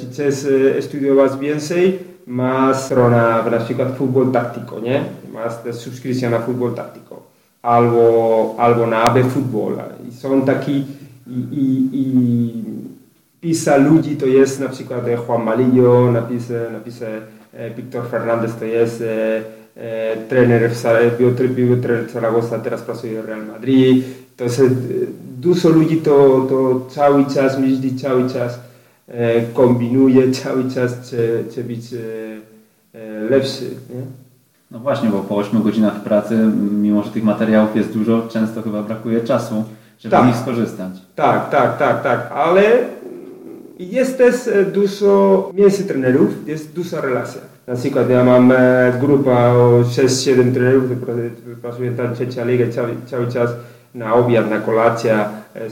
[0.00, 0.46] ci chcesz
[0.80, 5.04] studiować więcej, ma strona na przykład Futbol Táctico, nie?
[5.32, 7.23] Masz subskrypcja na Futbol Táctico
[7.64, 9.76] albo, albo na AB Futbol.
[10.08, 10.84] I są taki
[11.26, 12.64] i, i, i
[13.40, 17.06] pisa ludzi to jest na przykład Juan Malillo, napisy, napisy
[17.76, 19.42] Victor Fernandez to jest e,
[19.76, 20.70] e, trener,
[21.16, 24.04] był, trener Zaragoza, teraz pracuje w Real Madrid.
[24.36, 24.62] To jest
[25.40, 28.60] dużo ludzi to, to cały czas myśli, cały czas
[29.08, 30.96] e, kombinuje, cały czas
[31.48, 31.98] chce, być e,
[32.98, 33.64] e, lepszy.
[33.64, 34.23] Nie?
[34.70, 36.38] No właśnie, bo po 8 godzinach pracy,
[36.72, 39.64] mimo że tych materiałów jest dużo, często chyba brakuje czasu,
[39.98, 40.24] żeby tak.
[40.24, 40.92] z nich skorzystać.
[41.14, 42.62] Tak, tak, tak, tak, ale
[43.78, 44.34] jest też
[44.72, 47.40] dużo między trenerów, jest duża relacja.
[47.66, 48.52] Na przykład ja mam
[49.00, 50.84] grupę o 6-7 trenerów,
[51.62, 53.50] pracują tam trzecia liga cały, cały czas
[53.94, 55.24] na obiad, na kolację,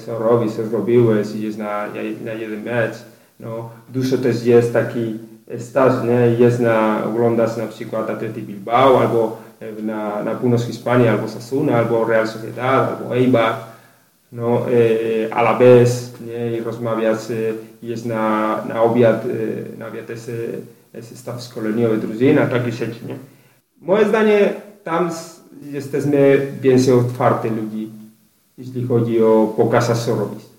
[0.07, 1.87] co robi, co zrobiłeś, idziesz na,
[2.25, 2.95] na jeden mecz.
[3.41, 5.19] No, dużo też jest taki
[5.59, 6.45] staż, nie?
[6.45, 9.37] Jest na, oglądasz na przykład Atleti Bilbao, albo
[9.83, 13.55] na, na północ Hiszpanii, albo Sasuna, albo Real Sociedad, albo Eibar,
[14.33, 16.57] no, e, Alaves, nie?
[16.57, 16.67] I e,
[17.83, 20.31] jest na, na obiad, e, na obiad jest,
[20.95, 23.17] jest staw szkoleniowy drużyna, takie rzeczy, nie?
[23.81, 25.11] Moje zdanie, tam
[25.73, 27.91] jesteśmy więcej otwarty ludzi,
[28.59, 30.52] jeśli chodzi o pokazać, co robić.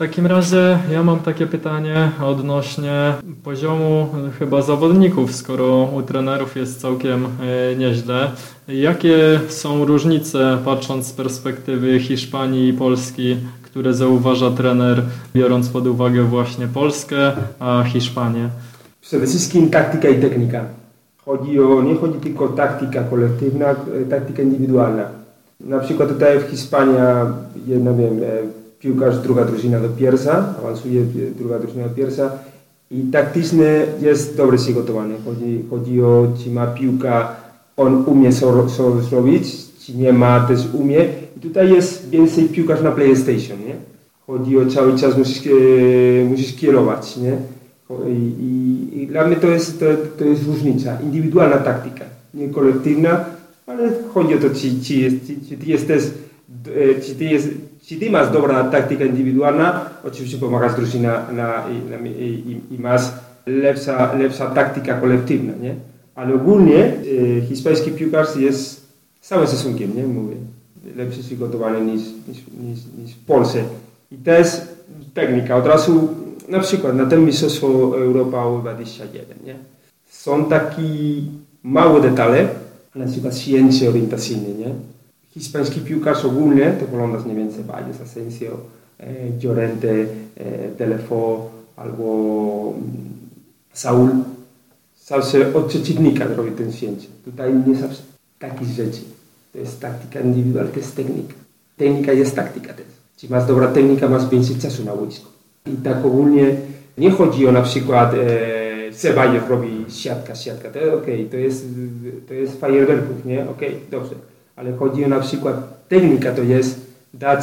[0.00, 3.12] Takim razie ja mam takie pytanie odnośnie
[3.44, 4.08] poziomu
[4.38, 8.30] chyba zawodników, skoro u trenerów jest całkiem e, nieźle.
[8.68, 15.02] Jakie są różnice, patrząc z perspektywy Hiszpanii i Polski, które zauważa trener,
[15.34, 18.48] biorąc pod uwagę właśnie Polskę, a Hiszpanię?
[19.00, 20.64] Przede wszystkim taktyka i technika.
[21.24, 23.74] Chodzi o, nie chodzi tylko o taktyka kolektywna, e,
[24.10, 25.04] taktyka indywidualna.
[25.60, 26.94] Na przykład tutaj w Hiszpanii,
[27.66, 31.02] jedna wiem, e, piłkarz, druga drużyna do pierwsza, awansuje
[31.38, 32.30] druga drużyna do pierwsza
[32.90, 35.14] i taktyczny jest dobrze przygotowany.
[35.24, 37.36] Chodzi, chodzi o, czy ma piłka,
[37.76, 39.44] on umie co, co zrobić,
[39.80, 41.06] czy nie ma, też umie.
[41.36, 43.74] I tutaj jest więcej piłkarz na PlayStation, nie?
[44.26, 47.36] Chodzi o cały czas musisz, e, musisz kierować, nie?
[48.08, 49.86] I, i, I, dla mnie to jest, to,
[50.18, 51.00] to jest różnica.
[51.00, 53.24] Indywidualna taktyka, nie kolektywna,
[53.66, 57.48] ale chodzi o to, czy, czy, czy, czy ty jesteś, e, czy ty jest,
[57.96, 61.64] ty masz dobra taktyka indywidualna, oczywiście pomagasz drużynie na, na,
[62.08, 63.02] i, i, i masz
[63.46, 65.74] lepsza, lepsza taktyka kolektywna, nie?
[66.14, 66.92] Ale ogólnie e,
[67.40, 68.88] hiszpański piłkarz jest
[69.20, 70.06] całym stosunkiem, nie?
[70.06, 70.36] Mówię,
[70.96, 73.62] lepszy przygotowany niż, niż, niż, niż w Polsce.
[74.12, 75.56] I to jest technika.
[75.56, 76.08] Od razu,
[76.48, 77.66] na przykład na tym Mistrzostwo
[77.98, 79.54] Europa 21, nie?
[80.10, 80.82] Są takie
[81.62, 82.48] małe detale,
[82.94, 84.74] na przykład cięcie orientacyjne, nie?
[85.40, 88.46] Hiszpański piłkarz ogólnie, to oglądasz mniej więcej Valles, Asensio,
[88.98, 89.06] e,
[89.42, 89.88] Llorente,
[90.36, 92.90] e, Telefo albo mm,
[93.72, 94.10] Saul.
[95.04, 97.06] Zawsze od przeciwnika robi ten cięcie.
[97.24, 98.02] Tutaj nie zawsze
[98.38, 99.00] takich rzeczy.
[99.52, 101.34] To jest taktyka indywidualna, to jest technika.
[101.76, 102.86] Technika jest taktyka też.
[103.14, 105.26] Jeśli masz dobra technika, masz więcej czasu na boisku.
[105.66, 106.56] I tak ogólnie
[106.98, 110.70] nie chodzi o na przykład e, Ceballos robi siatka, siatka.
[110.70, 111.26] To okay.
[111.30, 111.66] to jest,
[112.28, 113.50] to jest fajerwerków, nie?
[113.50, 114.14] Okej, okay, dobrze
[114.60, 117.40] ale chodzi o na przykład technika, to jest dać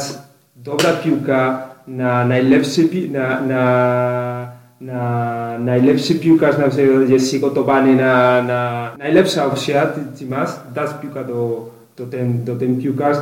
[0.56, 8.92] dobra piłka na najlepszy, na, na, na najlepszy piłkarz, na przykład jest przygotowany na, na
[8.98, 9.86] najlepsza opcja,
[10.18, 13.16] ty, masz, dać piłkę do, do, ten, do ten piłkarz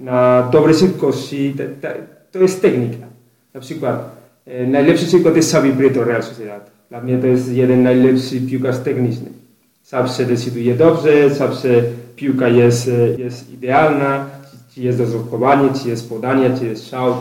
[0.00, 1.88] na dobre szybkości, to,
[2.32, 3.06] to jest technika.
[3.54, 4.10] Na przykład
[4.46, 6.70] e, najlepszy przykład jest Xavi Brito Real Sociedad.
[6.90, 9.28] Dla mnie to jest jeden najlepszy piłkarz techniczny.
[9.84, 11.68] Zawsze decyduje dobrze, zawsze
[12.16, 14.26] piłka jest, jest idealna,
[14.74, 17.14] czy jest dozokowanie, czy jest podanie, czy jest strzał.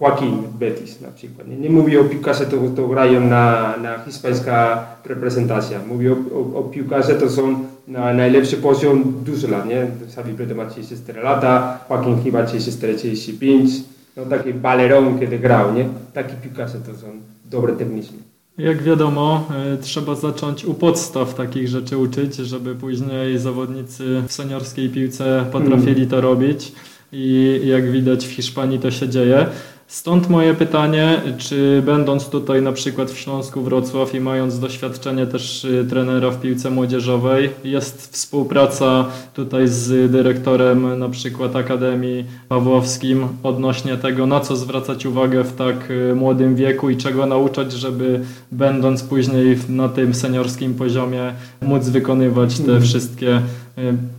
[0.00, 1.48] Joaquin Betis na przykład.
[1.48, 5.80] Nie, nie mówię o piłkarze, to, to grają na, na hiszpańska reprezentacja.
[5.88, 9.86] Mówię o, o, o piłkarze, to są na najlepszy poziom dużo lat, nie?
[10.06, 13.80] Xavi Preto ma 34 lata, Joaquin chyba 34-35.
[14.16, 15.88] No taki balerą, kiedy grał, nie?
[16.14, 17.06] Takie piłkarze to są
[17.44, 18.29] dobre technicznie.
[18.62, 24.88] Jak wiadomo, y, trzeba zacząć u podstaw takich rzeczy uczyć, żeby później zawodnicy w seniorskiej
[24.88, 26.72] piłce potrafili to robić.
[27.12, 29.46] I jak widać w Hiszpanii to się dzieje.
[29.90, 35.64] Stąd moje pytanie, czy będąc tutaj na przykład w Śląsku Wrocław i mając doświadczenie też
[35.64, 43.96] y, trenera w piłce młodzieżowej, jest współpraca tutaj z dyrektorem na przykład Akademii Pawłowskim odnośnie
[43.96, 48.20] tego, na co zwracać uwagę w tak y, młodym wieku i czego nauczać, żeby
[48.52, 52.82] będąc później na tym seniorskim poziomie móc wykonywać te mhm.
[52.82, 53.40] wszystkie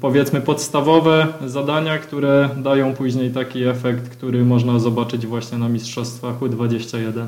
[0.02, 7.26] powiedzmy podstawowe zadania, które dają później taki efekt, który można zobaczyć właśnie na Mistrzostwach U21.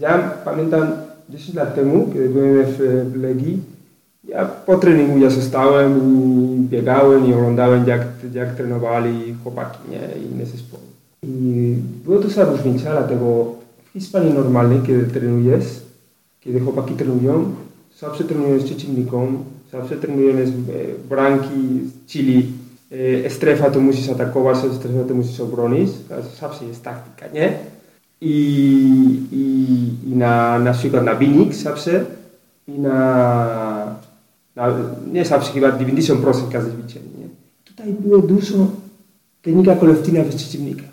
[0.00, 0.88] Ja pamiętam
[1.28, 2.64] 10 lat temu, kiedy byłem
[3.12, 3.58] w Legii,
[4.28, 8.02] ja po treningu ja zostałem i biegałem i oglądałem jak,
[8.34, 10.24] jak trenowali chłopaki nie?
[10.30, 10.82] inne zespoły.
[11.22, 15.64] I była duża różnica, dlatego w Hiszpanii normalnej, kiedy trenujesz,
[16.40, 17.54] kiedy chłopaki trenują,
[18.00, 19.38] zawsze trenują z przeciwnikiem,
[19.72, 20.52] Zawsze trenujemy z
[21.08, 22.46] branki, czyli
[23.28, 25.90] strefa to musisz atakować, strefa to musisz obronić.
[26.40, 27.58] Zawsze jest taktyka, nie?
[28.20, 28.34] I,
[29.32, 32.04] i, i na, na przykład na wynik zawsze
[32.68, 33.96] i na,
[34.56, 34.78] na
[35.12, 36.16] nie zawsze, chyba 90%
[36.52, 37.28] każdy zwycięży, nie?
[37.64, 38.66] Tutaj było dużo
[39.42, 40.84] technika kolektywna bez przeciwnika.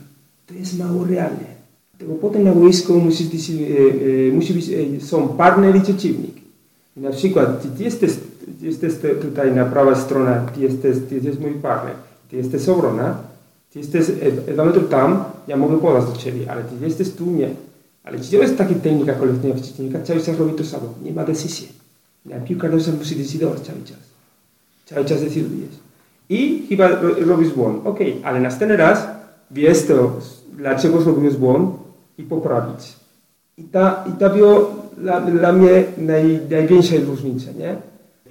[0.48, 1.60] To jest mało realne.
[1.98, 6.36] Tego potem na boisku musi być, e, e, musi być e, są partner i przeciwnik.
[6.98, 8.12] I na przykład, ty jesteś
[8.62, 11.94] jesteś tutaj na prawa strona, ty jesteś, ty jesteś mój partner,
[12.30, 13.18] ty jesteś obrona,
[13.70, 14.06] ty jesteś
[14.54, 17.50] dwa metry tam, ja mogę podać do ciebie, ale ty jesteś tu, nie.
[18.04, 21.68] Ale jeśli jest taka technika kolektywna przeciwnika, cały czas robi to samo, nie ma decyzji.
[22.26, 23.98] Na piłka nożna musi decydować cały czas.
[24.86, 25.76] Cały czas decydujesz.
[26.30, 26.90] I chyba
[27.26, 27.88] robisz błąd.
[27.88, 29.08] Ok, ale następny raz
[29.52, 30.12] wiesz to,
[30.58, 31.76] dlaczego zrobiłeś błąd
[32.18, 32.96] i poprawić.
[33.58, 34.60] I ta, i ta była
[34.98, 37.76] dla, dla mnie naj, największa różnica, nie?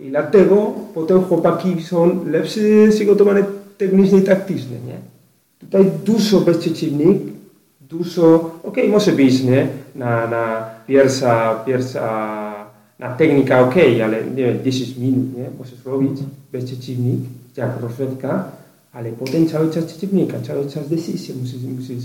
[0.00, 3.44] I dlatego potem chłopaki są lepsze przygotowane
[3.78, 4.98] technicznie i taktycznie, nie?
[5.58, 6.58] Tutaj dużo bez
[7.80, 9.68] dużo, okej, okay, może być, nie?
[9.94, 12.54] Na, na pierwsza, pierwsza,
[12.98, 15.44] na technika okej, okay, ale nie wiem, 10 minut, nie?
[15.58, 16.20] Możesz robić
[16.52, 16.64] bez
[17.56, 18.44] jak rozrywka,
[18.92, 22.04] ale potem cały czas przeciwnika, cały czas decyzję musisz, musisz,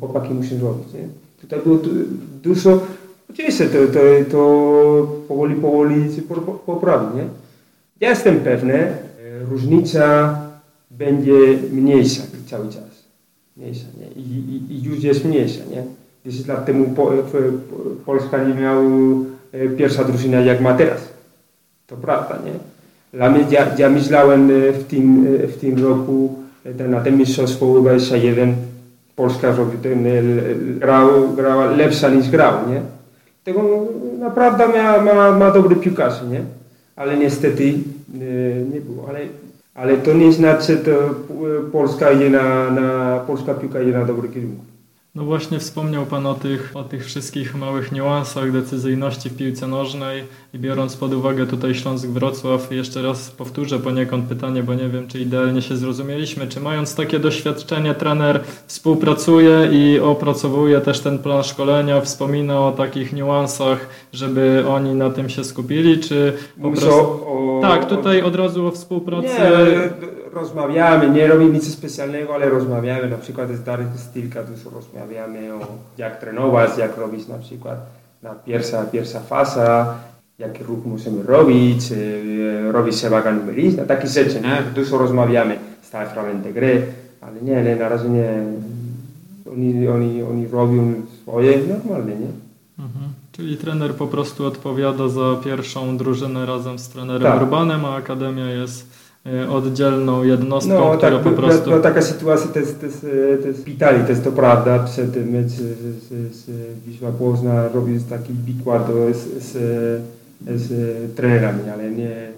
[0.00, 1.08] chłopaki muszą robić, nie?
[1.40, 1.78] Tutaj było
[2.42, 2.80] dużo,
[3.32, 6.22] Oczywiście to, to, to powoli, powoli się
[6.66, 7.24] poprawi, nie?
[8.00, 8.94] Ja jestem pewny, e,
[9.50, 10.38] różnica
[10.90, 13.04] będzie mniejsza cały czas.
[13.56, 14.22] Mniejsza, nie?
[14.22, 15.84] I, i, i już jest mniejsza, nie?
[16.26, 17.12] 10 lat temu po,
[18.06, 18.82] Polska nie miała
[19.52, 21.08] e, pierwsza drużyna jak ma teraz.
[21.86, 22.52] To prawda, nie?
[23.18, 26.34] Dla mnie, ja, ja myślałem e, w tym, w tym roku
[26.88, 28.54] na tym mistrzostwo 21
[29.16, 30.06] Polska ten,
[30.78, 33.01] grał, grała lepsza niż grał, nie?
[33.44, 33.62] Tego
[34.18, 36.40] naprawdę ma, ma, ma dobry piłkarz, nie?
[36.96, 37.72] Ale niestety
[38.14, 39.08] nie, nie było.
[39.08, 39.18] Ale,
[39.74, 40.96] ale to nie znaczy, że
[41.72, 44.64] Polska idzie na, na, polska piłka idzie na dobry kierunku.
[45.14, 50.24] No właśnie wspomniał Pan o tych, o tych wszystkich małych niuansach decyzyjności w piłce nożnej
[50.54, 55.20] i biorąc pod uwagę tutaj Śląsk-Wrocław, jeszcze raz powtórzę poniekąd pytanie, bo nie wiem, czy
[55.20, 62.00] idealnie się zrozumieliśmy, czy mając takie doświadczenie trener współpracuje i opracowuje też ten plan szkolenia,
[62.00, 66.90] wspomina o takich niuansach, żeby oni na tym się skupili, czy po prostu...
[66.90, 69.28] O, tak, tutaj od razu o współpracy...
[69.28, 75.54] Nie, rozmawiamy, nie robimy nic specjalnego, ale rozmawiamy, na przykład z Darek Stilka dużo rozmawiamy
[75.54, 75.58] o
[75.98, 77.78] jak trenować, jak robić na przykład
[78.22, 79.94] na pierwsza, pierwsza faza,
[80.38, 81.82] jaki ruch musimy robić,
[82.70, 84.62] robić się waga numeryczna, takie rzeczy, nie?
[84.74, 86.86] Dużo rozmawiamy, stałe fragmenty gry,
[87.20, 88.44] ale nie, nie, na razie nie,
[89.52, 92.28] oni, oni, oni robią swoje normalnie, nie?
[92.78, 93.12] Mhm.
[93.32, 97.42] Czyli trener po prostu odpowiada za pierwszą drużynę razem z trenerem tak.
[97.42, 99.01] Urbanem, a Akademia jest
[99.50, 101.70] oddzielną jednostką, no, która tak, po prostu...
[101.70, 103.06] No, taka sytuacja to jest, to jest,
[103.42, 106.50] to jest Pitali, to jest to prawda, przed tym z, z, z
[106.86, 109.52] Wisła Płozna robił taki wykład z, z,
[110.46, 112.28] z trenerami, ale nie,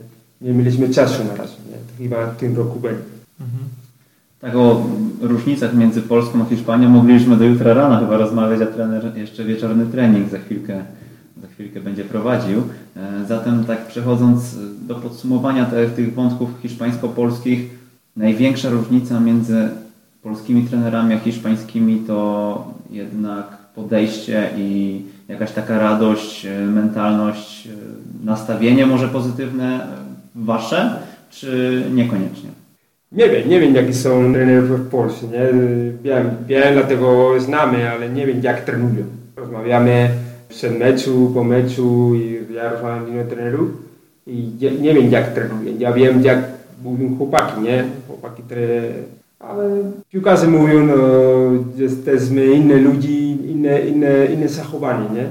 [0.41, 1.77] nie mieliśmy czasu na razie, nie?
[1.77, 3.03] To chyba w tym roku będzie.
[3.41, 3.65] Mhm.
[4.41, 4.87] Tak o
[5.21, 9.87] różnicach między Polską a Hiszpanią mogliśmy do jutra rana chyba rozmawiać, a trener jeszcze wieczorny
[9.87, 10.85] trening za chwilkę
[11.55, 12.63] chwilkę będzie prowadził.
[12.97, 17.71] E, zatem tak przechodząc do podsumowania tych, wątków hiszpańsko-polskich,
[18.17, 19.69] największa różnica między
[20.23, 27.69] polskimi trenerami a hiszpańskimi to jednak podejście i jakaś taka radość, mentalność,
[28.25, 29.87] nastawienie może pozytywne
[30.35, 30.97] wasze,
[31.31, 32.51] czy niekoniecznie?
[33.13, 35.27] Nie wiem, nie wiem jakie są trenerzy w Polsce.
[35.27, 35.39] Nie?
[36.03, 39.05] Wiem, wiem, dlatego znamy, ale nie wiem jak trenują.
[39.37, 40.11] Rozmawiamy
[40.55, 43.71] przed meczu, po meczu i ja rozmawiam z innym trenerów
[44.27, 45.79] i nie, nie wiem jak trenują.
[45.79, 46.39] Ja wiem jak
[46.83, 47.85] mówią chłopaki, nie?
[48.07, 48.93] Chłopaki trenują.
[49.39, 50.97] Ale piłkarze mówią, no,
[51.77, 55.27] jesteśmy inne ludzi, inne, inne, inne zachowanie, nie?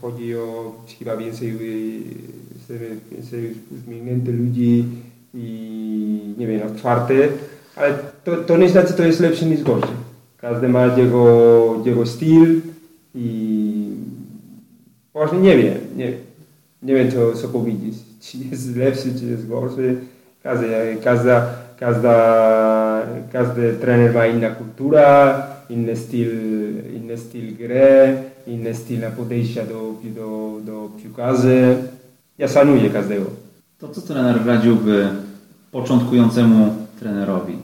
[0.00, 1.52] Chodzi o chyba więcej,
[3.12, 4.84] więcej uśmiechnięte ludzi,
[5.34, 7.28] i nie wiem, czwarty,
[7.76, 9.92] ale to, to nie znaczy, że to jest lepszy niż gorszy.
[10.38, 12.60] Każdy ma jego, jego styl
[13.14, 13.53] i
[15.14, 16.12] właśnie nie wiem, nie,
[16.82, 19.96] nie wiem co, co powiedzieć, czy jest lepszy, czy jest gorszy.
[20.42, 20.66] Każdy,
[21.04, 21.46] każda,
[21.80, 26.30] każda, każdy trener ma inna kultura, inny styl,
[26.94, 31.76] inny styl gry, inny styl podejścia do, do, do piłkarzy.
[32.38, 33.24] Ja szanuję każdego.
[33.78, 35.08] To co trener radziłby
[35.72, 37.58] początkującemu trenerowi?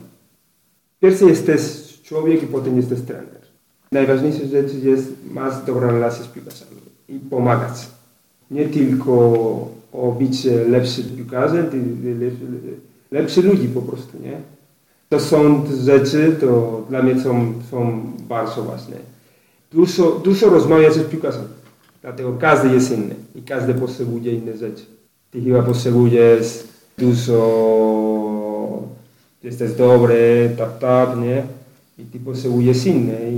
[0.99, 1.61] Pierwszy jest też
[2.03, 3.41] człowiek i potem jest też trener.
[3.91, 6.80] Najważniejsza rzecz jest mieć dobrą relację z piłkarzami
[7.11, 7.89] i pomagać.
[8.51, 9.11] Nie tylko
[9.93, 11.65] o być lepszy piłkarzem,
[12.19, 12.45] lepszy,
[13.11, 14.37] lepszy ludzi po prostu, nie?
[15.09, 18.95] To są rzeczy, to dla mnie są, są bardzo ważne.
[19.71, 21.43] Dużo, dużo rozmawiać z piłkarzem,
[22.01, 24.85] dlatego każdy jest inny i każdy potrzebuje inne rzeczy.
[25.31, 26.63] Ty chyba potrzebujesz
[26.97, 27.37] dużo,
[29.43, 31.43] jesteś dobry, tap tap, nie?
[31.99, 33.31] I ty potrzebujesz inne,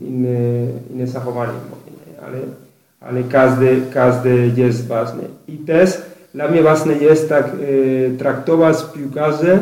[0.00, 1.52] inne, inne zachowanie,
[2.26, 2.38] ale,
[3.00, 5.22] ale każdy, każdy jest ważny.
[5.48, 6.02] I też
[6.34, 9.58] dla mnie ważne jest tak e, traktować piłkarzy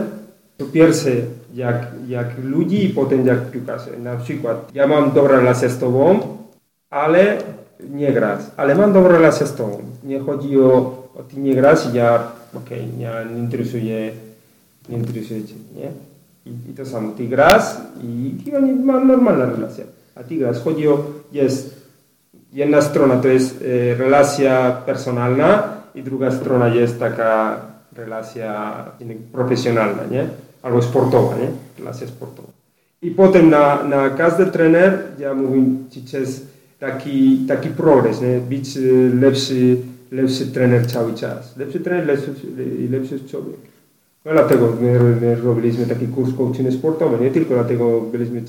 [0.59, 1.11] po pierwsze
[1.55, 3.91] jak, jak ludzi i potem jak piłkarzy.
[4.03, 6.21] Na przykład ja mam dobrą relację z tobą,
[6.91, 7.39] ale
[7.91, 9.79] nie grasz, ale mam dobrą relację z tobą.
[10.05, 10.73] Nie chodzi o,
[11.17, 12.23] o ty nie grasz, ja
[12.55, 14.11] okay, nie, nie interesuje,
[14.89, 15.91] nie interesuje cię, nie?
[16.47, 20.59] I, I, to samo, ty grasz i chyba nie ma normalna relacja, a ty grasz.
[20.59, 21.78] Chodzi o, jest
[22.53, 25.63] jedna strona to jest e, relacja personalna
[25.95, 27.61] i druga strona jest taka
[27.97, 28.75] relacja
[29.33, 30.27] profesjonalna, nie?
[30.63, 31.49] Albo sportowa, nie?
[31.79, 32.49] Relacja sportowa.
[33.03, 36.03] I potem na, na każdy trener, ja mówię ci,
[36.79, 38.41] taki, taki progres, nie?
[38.41, 38.81] Być e,
[39.21, 39.77] lepszy
[40.13, 41.57] lepszy trener cały czas.
[41.57, 42.33] Lepszy trener, lepszy,
[42.91, 43.57] lepszy człowiek.
[44.25, 48.43] No dlatego my, my robiliśmy taki kurs coaching sportowy, nie tylko dlatego byliśmy,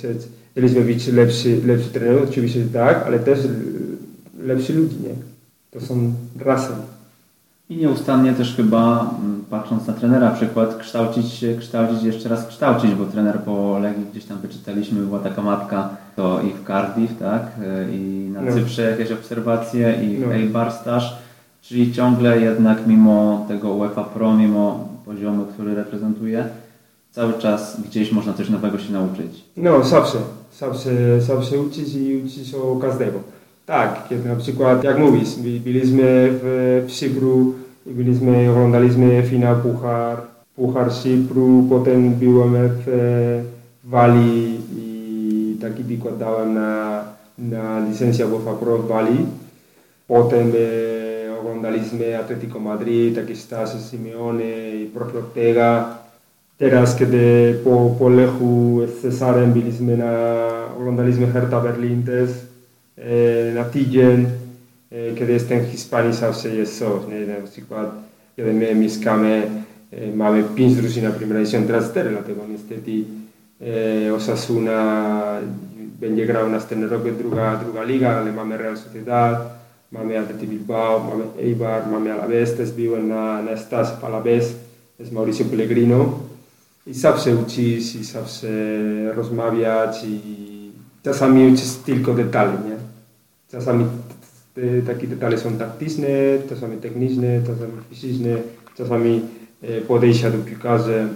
[0.54, 3.40] chcieliśmy być lepszy, lepszy trener, oczywiście tak, ale też
[4.40, 5.16] lepsi ludzi, nie?
[5.72, 6.76] To są razem.
[7.70, 9.14] I nieustannie też chyba,
[9.50, 14.26] patrząc na trenera przykład, kształcić się, kształcić, jeszcze raz kształcić, bo trener po Legii gdzieś
[14.26, 17.44] tam wyczytaliśmy, była taka matka, to i w Cardiff, tak,
[17.94, 18.54] i na no.
[18.54, 20.34] Cyprze jakieś obserwacje, i w no.
[20.34, 21.20] Eibar staż
[21.62, 26.48] Czyli ciągle jednak mimo tego UEFA Pro, mimo poziomu, który reprezentuje,
[27.12, 29.44] cały czas gdzieś można coś nowego się nauczyć.
[29.58, 30.18] No, zawsze.
[30.60, 33.20] Zawsze, zawsze uczyć i uczyć o każdego.
[33.70, 37.56] Tak, kiedy na przykład, jak mówisz, byliśmy w, w Cypru
[37.86, 40.18] i byliśmy, oglądaliśmy finał Puchar,
[40.56, 42.84] Puchar Cypru, potem byłem w,
[43.84, 47.04] w Walii i taki wykład dałem na,
[47.38, 49.26] na licencja UEFA Pro w Walii.
[50.08, 50.52] Potem
[51.28, 55.16] e, oglądaliśmy Atletico Madrid, taki Stas Simeone i prof.
[55.16, 55.98] Ortega.
[56.58, 60.36] Teraz, kiedy po, po Lechu z Cesarem byliśmy na,
[60.80, 62.49] oglądaliśmy Hertha Berlin też e,
[63.56, 64.26] na tydzień.
[64.92, 67.42] E, kiedy jestem w Hiszpanii zawsze jest coś, nie?
[67.42, 67.92] na przykład
[68.36, 69.48] kiedy my mieszkamy,
[69.92, 73.04] e, mamy pięć drużyn na Primera División, teraz cztery, dlatego niestety
[74.16, 75.22] Osasuna
[76.00, 79.60] będzie grał następny rok druga, druga liga, ale mamy Real Sociedad,
[79.92, 84.44] mamy Atleti Bilbao, mamy Eibar, mamy Alavés, też byłem na, na staż w Alavés
[85.00, 86.20] z Mauricio Pellegrino
[86.88, 88.48] i zawsze uczyć i zawsze
[89.16, 90.20] rozmawiać i
[91.04, 92.79] czasami uczyć tylko detali, nie?
[93.52, 93.86] Czasami
[94.56, 96.08] te, takie detale są taktyczne,
[96.50, 98.30] czasami techniczne, czasami fizyczne,
[98.78, 99.22] czasami
[99.62, 101.08] e, podejścia do piłkarzy.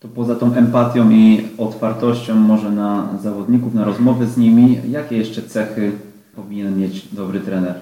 [0.00, 5.42] To poza tą empatią i otwartością może na zawodników, na rozmowy z nimi, jakie jeszcze
[5.42, 5.92] cechy
[6.36, 7.74] powinien mieć dobry trener?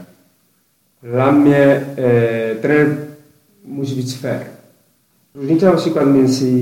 [1.02, 1.56] Dla mnie
[1.96, 2.96] e, trener
[3.64, 4.40] musi być fair.
[5.34, 6.52] Różnica na przykład między,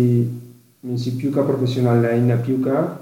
[0.84, 2.96] między piłka profesjonalna a inna piłka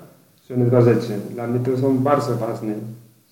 [0.49, 1.21] są dwa rzeczy.
[1.35, 2.75] Dla mnie to są bardzo ważne.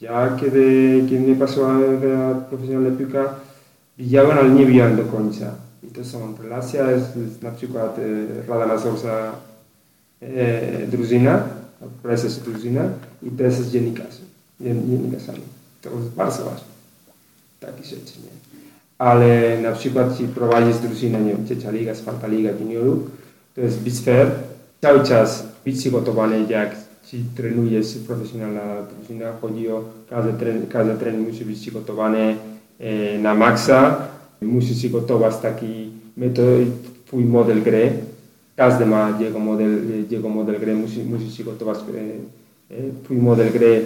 [0.01, 0.61] Ja kiedy,
[1.09, 3.34] kiedy mnie pasowała profesjonalna piłka,
[3.99, 5.55] widziałem, ale nie widziałem do końca.
[5.82, 9.32] I to są relacja z, na przykład e, Rada Nadzorca
[10.22, 11.42] e, drużyna,
[12.03, 12.84] prezes drużyna
[13.22, 13.30] i
[14.61, 15.40] nie, nie kasami.
[15.82, 16.68] To jest bardzo ważne.
[17.61, 18.38] Takie rzeczy, nie?
[18.99, 23.11] Ale na przykład jeśli prowadzisz drużynę, nie wiem, trzecia liga, czwarta liga juniorów,
[23.55, 24.30] to jest być fair,
[24.80, 26.76] cały czas być przygotowany, jak
[27.11, 32.37] ci trenujesz profesjonalna drużyna, chodzi o każdy, tren, każdy trening musi być przygotowany
[32.79, 33.97] e, na maksa,
[34.43, 36.45] musisz przygotować taki metod,
[37.07, 37.93] twój model gry,
[38.57, 39.79] każdy ma jego model,
[40.11, 43.85] jego model gry, musi, musisz przygotować e, e, twój model gry,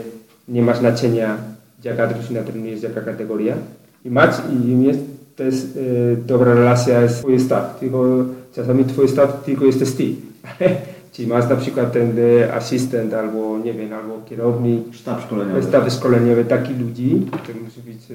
[0.49, 1.39] nie ma znaczenia
[1.85, 3.57] jaka drużyna trenujesz, jaka kategoria.
[4.05, 5.01] I mać i jest
[5.37, 10.15] to jest e, dobra relacja z staw, tylko czasami twój staw tylko jesteś ty.
[11.13, 15.63] Czyli masz na przykład ten e, asystent albo nie wiem, albo kierownik, Sztab szkoleniowy.
[15.63, 18.15] sztab szkoleniowy takich ludzi, to musi być e,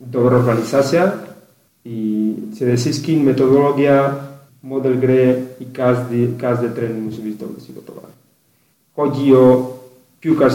[0.00, 1.12] dobra organizacja
[1.84, 4.14] i przede wszystkim metodologia,
[4.62, 8.12] model gry i każdy, każdy trening musi być dobrze przygotowany.
[8.96, 9.74] Chodzi o
[10.20, 10.54] piłkarz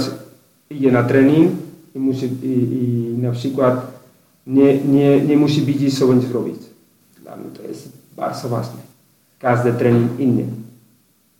[0.69, 1.51] idzie na trening
[1.95, 3.99] i, musi, i, i na przykład
[4.47, 6.55] nie, nie, nie musi wiedzieć, co będzie robić.
[7.23, 8.79] Dla mnie to jest bardzo ważne.
[9.39, 10.45] Każdy trening inny.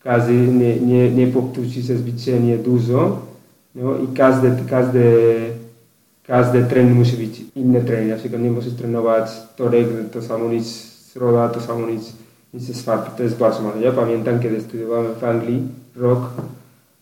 [0.04, 3.20] Każdy nie, nie, nie powtórzy się zbytnie dużo
[3.76, 5.14] no, i każdy, każdy,
[6.28, 8.12] każdy trening musi być inny trening.
[8.12, 12.14] Na przykład nie możesz trenować wtorek, to samo nic środa, to samo nic,
[12.54, 13.16] nic jest czwartek.
[13.16, 13.82] To jest bardzo ważne.
[13.82, 15.62] Ja pamiętam, kiedy studiowałem w Anglii
[15.96, 16.20] rok,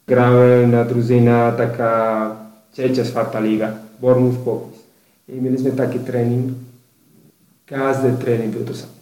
[0.07, 2.35] grałem na drużyna taka
[2.71, 3.71] trzecia, czwarta liga,
[4.01, 4.79] Bournemouth Popis.
[5.29, 6.53] I mieliśmy taki trening,
[7.65, 8.93] każdy trening był to samo.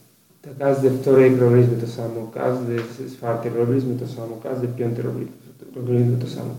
[0.59, 2.77] Każdy wtorek robiliśmy to samo, każdy
[3.17, 5.01] czwartek robiliśmy to samo, każdy piąty
[5.75, 6.55] robiliśmy to samo.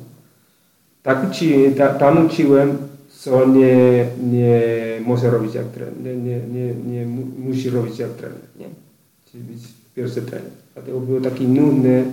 [1.02, 2.76] Tak uczy, ta, tam uczyłem,
[3.08, 4.60] co nie, nie
[5.06, 7.06] może robić jak trener, nie, nie, nie, nie
[7.38, 8.66] musi robić jak trener, nie?
[9.32, 9.62] Czyli być
[9.94, 10.50] pierwszy trener.
[10.74, 12.04] Dlatego było taki nudny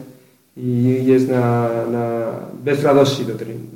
[0.58, 2.26] i jest na, na
[2.64, 3.73] bez radości do treningu.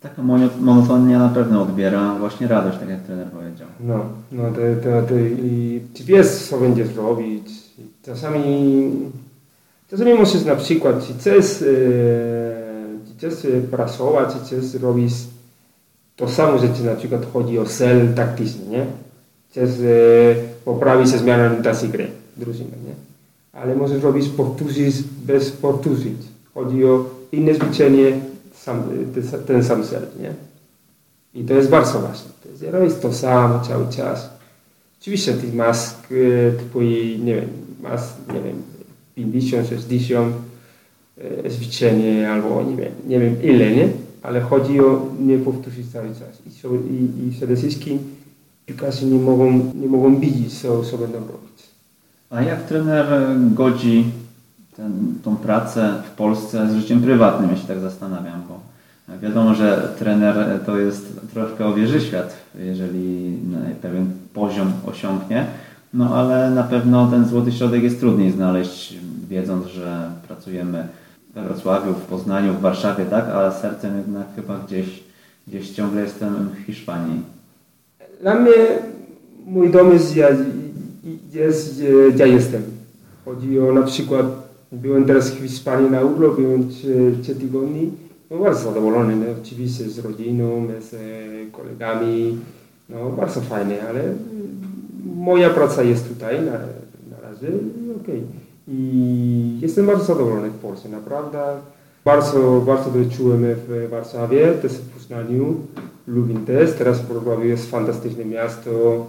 [0.00, 0.22] Taka
[0.60, 3.68] monotonia na pewno odbiera właśnie radość, tak jak trener powiedział.
[3.80, 7.48] No, no to, to, to i czy wiesz, co będziesz robić.
[8.02, 8.90] Czasami,
[9.90, 11.58] czasami możesz na przykład, czy chcesz,
[13.20, 15.12] czy chcesz pracować, czy chcesz robić
[16.16, 18.86] to samo rzeczy, na przykład chodzi o cel taktyczny, nie?
[19.50, 19.70] Chcesz
[20.64, 22.94] poprawić zmianę orientacji gry drużyny, nie?
[23.60, 24.94] Ale możesz robić powtórzyć
[25.24, 26.18] bez powtórzyć.
[26.54, 28.12] Chodzi o inne zwyczajnie
[28.62, 28.82] sam,
[29.46, 30.34] ten sam cel, nie?
[31.34, 32.30] I to jest bardzo ważne.
[32.42, 34.30] To jest, robisz to samo cały czas.
[35.00, 35.78] Oczywiście ty masz
[36.70, 37.48] twój, nie wiem,
[37.82, 38.02] masz,
[38.34, 38.62] nie wiem,
[39.14, 40.34] 50, 60
[41.48, 43.88] zwyczajnie albo nie wiem, nie wiem ile, nie?
[44.22, 46.42] Ale chodzi o nie powtórzyć cały czas.
[46.46, 47.98] I, i, i przede wszystkim
[48.66, 51.62] piłkarze nie mogą, nie mogą widzieć, co, co będą robić.
[52.30, 53.06] A jak trener
[53.54, 54.04] godzi
[54.78, 58.60] ten, tą pracę w Polsce z życiem prywatnym, ja się tak zastanawiam, bo
[59.22, 63.38] wiadomo, że trener to jest troszkę o świat, jeżeli
[63.82, 65.46] pewien poziom osiągnie,
[65.94, 68.98] no ale na pewno ten złoty środek jest trudniej znaleźć,
[69.28, 70.88] wiedząc, że pracujemy
[71.34, 75.02] we Wrocławiu, w Poznaniu, w Warszawie, tak, a sercem jednak chyba gdzieś,
[75.48, 77.22] gdzieś ciągle jestem w Hiszpanii.
[78.20, 78.52] Dla mnie
[79.46, 80.16] mój dom jest,
[81.32, 81.82] jest
[82.14, 82.62] gdzie jestem.
[83.24, 87.90] Chodzi o na przykład Byłem teraz w Hiszpanii na urlop, byłem trzy tygodni.
[88.30, 90.96] No bardzo zadowolony, no, oczywiście z rodziną, z
[91.52, 92.38] kolegami.
[92.88, 94.00] No bardzo fajnie, ale
[95.16, 96.52] moja praca jest tutaj na,
[97.10, 97.48] na razie
[98.02, 98.22] okay.
[98.68, 101.38] I jestem bardzo zadowolony w Polsce, naprawdę.
[102.04, 105.56] Bardzo, bardzo czułem w Warszawie, też w Poznaniu,
[106.06, 106.72] Lubin też.
[106.72, 109.06] Teraz Wrocławiu jest fantastyczne miasto,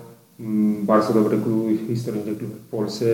[0.81, 3.05] bardzo dobry klub, historyczny klub w Polsce.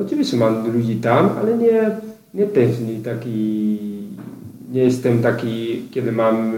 [0.00, 1.90] Oczywiście mam ludzi tam, ale nie,
[2.34, 3.78] nie tęsknię taki,
[4.72, 6.52] nie jestem taki, kiedy mam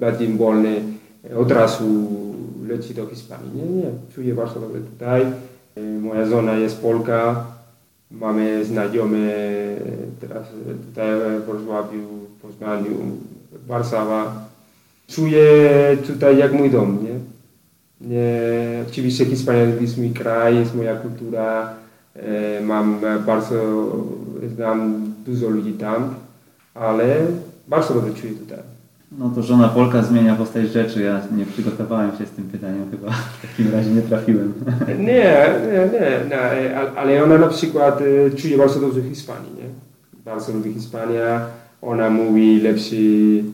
[0.00, 0.80] bardziej wolny,
[1.36, 1.84] od razu
[2.68, 3.50] leci do Hiszpanii.
[3.54, 5.26] Nie, nie, czuję bardzo dobrze tutaj.
[6.00, 7.44] Moja żona jest Polka,
[8.10, 9.36] mamy znajomy
[10.20, 10.46] teraz
[10.88, 11.08] tutaj
[11.40, 12.00] w Wrocławiu,
[12.42, 12.96] Poznaniu,
[13.66, 14.48] Warszawa.
[15.08, 15.48] Czuję
[16.06, 17.18] tutaj jak mój dom, nie?
[18.08, 18.40] nie
[18.88, 21.85] oczywiście Hiszpania jest mój kraj, jest moja kultura, E,
[22.62, 23.56] mam bardzo,
[24.54, 26.14] znam dużo ludzi tam,
[26.74, 27.16] ale
[27.68, 28.58] bardzo dobrze czuję tutaj.
[29.18, 31.02] No to żona Polka zmienia postać rzeczy.
[31.02, 34.52] Ja nie przygotowałem się z tym pytaniem, chyba w takim razie nie trafiłem.
[34.98, 39.68] Nie, nie, nie, nie ale ona na przykład e, czuje bardzo dobrze Hiszpanii, nie?
[40.24, 41.46] Bardzo lubi Hiszpania.
[41.82, 43.44] Ona mówi lepszy,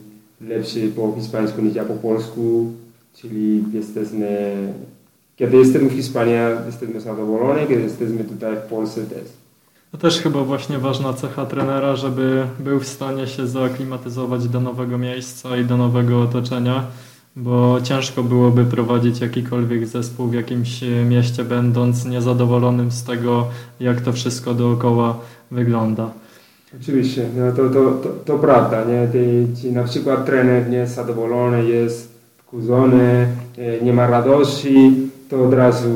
[0.40, 2.72] lepszy po hiszpańsku niż ja po polsku,
[3.16, 4.54] czyli jesteśmy
[5.42, 6.34] kiedy jesteśmy w Hiszpanii,
[6.66, 9.28] jesteśmy zadowoleni, kiedy jesteśmy tutaj w Polsce też.
[9.92, 14.98] To też chyba właśnie ważna cecha trenera, żeby był w stanie się zaaklimatyzować do nowego
[14.98, 16.86] miejsca i do nowego otoczenia,
[17.36, 23.46] bo ciężko byłoby prowadzić jakikolwiek zespół w jakimś mieście, będąc niezadowolonym z tego,
[23.80, 25.18] jak to wszystko dookoła
[25.50, 26.10] wygląda.
[26.82, 29.08] Oczywiście, no to, to, to, to prawda, nie?
[29.12, 32.12] Ty, na przykład trener nie jest zadowolony, jest
[33.82, 35.88] nie ma radości, to od razu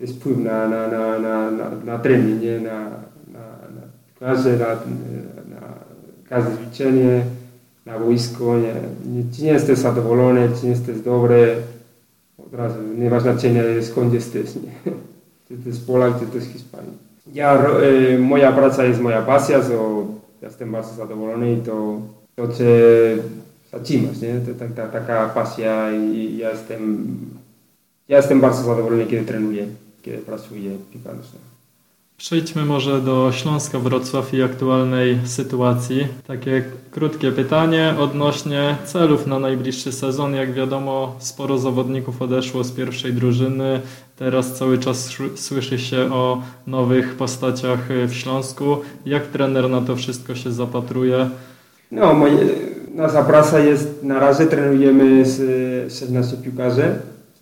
[0.00, 2.60] jest wpływ na, na, na, na, na, na trening, nie?
[2.60, 2.80] Na,
[3.32, 3.44] na,
[3.74, 3.82] na
[4.20, 4.66] każde, na,
[5.50, 5.74] na
[6.28, 7.22] każde ćwiczenie,
[7.86, 8.74] na boisko, nie?
[9.32, 11.56] Czy nie jesteś zadowolony, czy nie jesteś dobry,
[12.46, 13.20] od razu nie ma
[13.82, 14.92] skąd jesteś, nie?
[15.48, 16.92] Czy to jest Polak, czy to jest Hiszpania.
[17.32, 20.06] Ja, y, moja praca jest moja pasja, so
[20.42, 22.00] jestem bardzo zadowolony i to,
[22.36, 22.66] to cię
[23.72, 24.40] zatrzymasz, nie?
[24.40, 27.06] To, ta, ta, taka pasja i ja jestem,
[28.08, 29.66] ja jestem bardzo zadowolony, kiedy trenuję,
[30.02, 31.10] kiedy pracuję piłka
[32.16, 36.06] Przejdźmy może do Śląska Wrocław i aktualnej sytuacji.
[36.26, 40.34] Takie krótkie pytanie odnośnie celów na najbliższy sezon.
[40.34, 43.80] Jak wiadomo, sporo zawodników odeszło z pierwszej drużyny.
[44.16, 48.76] Teraz cały czas słyszy się o nowych postaciach w Śląsku.
[49.06, 51.30] Jak trener na to wszystko się zapatruje?
[51.90, 52.38] No, moje,
[52.94, 56.98] nasza praca jest, na razie trenujemy z 16 piłkarzy,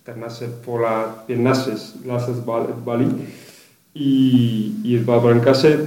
[0.06, 2.40] 14 pola, 15 lasy z
[2.84, 3.06] Bali
[3.94, 5.78] i jest dwa bramkarze.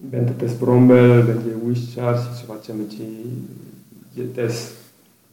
[0.00, 2.84] Będzie też Brombel, będzie Łyszczarz i zobaczymy,
[4.16, 4.52] czy też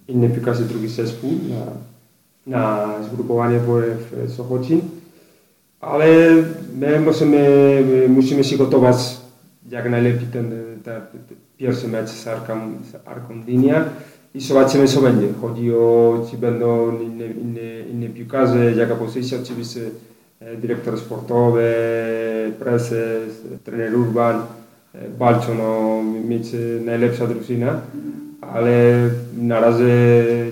[0.08, 1.66] inne piłkarze drugi zespół na,
[2.48, 3.60] na zgrupowanie
[4.28, 4.82] Sochocin.
[5.82, 6.08] Ale
[6.76, 8.98] my musimy, my musimy się gotować
[9.70, 10.52] jak najlepiej ten,
[10.84, 11.02] ten,
[11.58, 13.44] pierwszy mecz z Arką, z Arką
[14.36, 15.28] i zobaczymy co będzie.
[15.42, 19.82] Chodzi o, czy będą inne, inne, inne piłkarze, jaka pozycja oczywiście
[20.46, 21.74] E, dyrektor sportowy,
[22.60, 24.42] prezes, trener Urban
[25.18, 26.48] walczą o mieć
[26.86, 27.82] najlepsza drużyna,
[28.42, 29.86] ale na razie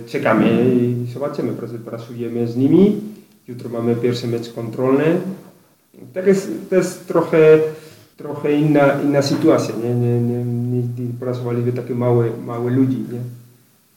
[0.07, 1.51] czekamy i zobaczymy,
[1.85, 3.01] pracujemy z nimi.
[3.47, 5.05] Jutro mamy pierwszy mecz kontrolny.
[6.13, 7.59] Tak jest, to jest trochę,
[8.17, 9.75] trochę inna, inna sytuacja.
[9.83, 12.97] Nie, nie, nie, nie pracowaliśmy takie małe, małe ludzi.
[12.97, 13.40] Nie?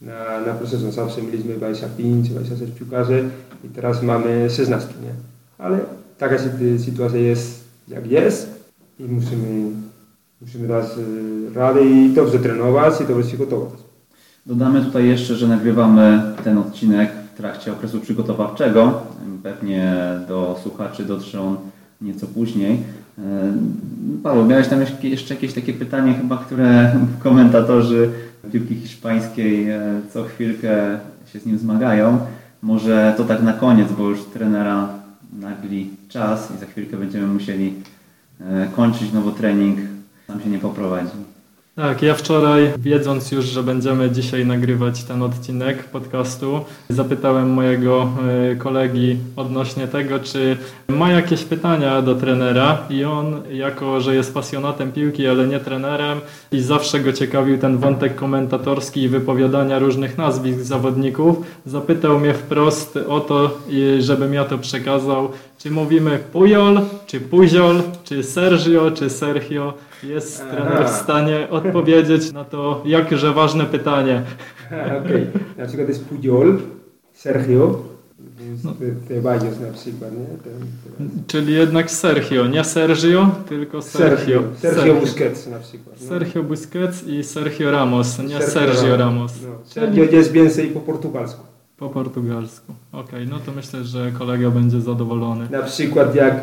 [0.05, 3.31] Na, na procesie zawsze mieliśmy 25, 26 piłkarzy
[3.65, 4.89] i teraz mamy 16.
[5.03, 5.35] Nie?
[5.59, 5.79] ale
[6.19, 6.37] taka
[6.79, 9.71] sytuacja jest jak jest i musimy,
[10.41, 13.81] musimy dać e, radę i dobrze trenować i dobrze się gotować.
[14.47, 19.03] Dodamy tutaj jeszcze, że nagrywamy ten odcinek w trakcie okresu przygotowawczego.
[19.43, 19.95] Pewnie
[20.29, 21.57] do słuchaczy dotrze on
[22.01, 22.83] nieco później.
[23.19, 23.23] E,
[24.23, 28.11] Paweł, miałeś tam jeszcze jakieś takie pytanie chyba, które komentatorzy
[28.53, 29.81] piłki hiszpańskiej e,
[30.13, 30.99] co chwilkę
[31.33, 32.19] się z nim zmagają.
[32.63, 34.89] Może to tak na koniec, bo już trenera
[35.41, 37.75] nagli czas i za chwilkę będziemy musieli
[38.41, 39.79] e, kończyć nowo trening,
[40.27, 41.34] tam się nie poprowadzi.
[41.77, 48.11] Tak, ja wczoraj, wiedząc już, że będziemy dzisiaj nagrywać ten odcinek podcastu, zapytałem mojego
[48.53, 50.57] e, kolegi odnośnie tego, czy
[50.89, 56.21] ma jakieś pytania do trenera i on, jako że jest pasjonatem piłki, ale nie trenerem
[56.53, 62.99] i zawsze go ciekawił ten wątek komentatorski i wypowiadania różnych nazwisk zawodników, zapytał mnie wprost
[63.09, 63.59] o to,
[63.99, 65.29] żebym ja to przekazał,
[65.65, 69.75] czy mówimy Pujol, czy Puziol, czy Sergio, czy Sergio.
[70.03, 70.57] Jest Aha.
[70.57, 74.23] trener w stanie odpowiedzieć na to jakże ważne pytanie.
[74.67, 75.27] Okej, okay.
[75.59, 76.59] na przykład jest Pujol,
[77.13, 77.83] Sergio,
[78.65, 78.75] no.
[79.09, 80.27] Ceballos na przykład, nie?
[81.27, 84.17] Czyli jednak Sergio, nie Sergio, tylko Sergio.
[84.17, 86.01] Sergio, Sergio, Sergio Busquets na przykład.
[86.01, 86.07] Nie?
[86.07, 89.33] Sergio Busquets i Sergio Ramos, nie Sergio, Sergio Ramos.
[89.43, 89.49] No.
[89.65, 91.54] Sergio jest więcej po portugalsku.
[91.77, 92.73] Po portugalsku.
[92.93, 95.49] Okej, okay, no to myślę, że kolega będzie zadowolony.
[95.51, 96.35] Na przykład jak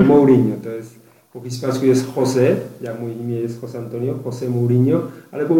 [0.00, 4.48] e, Mourinho, to jest po hiszpańsku jest José, jak mój imię jest José Antonio, José
[4.50, 5.00] Mourinho,
[5.32, 5.54] ale po,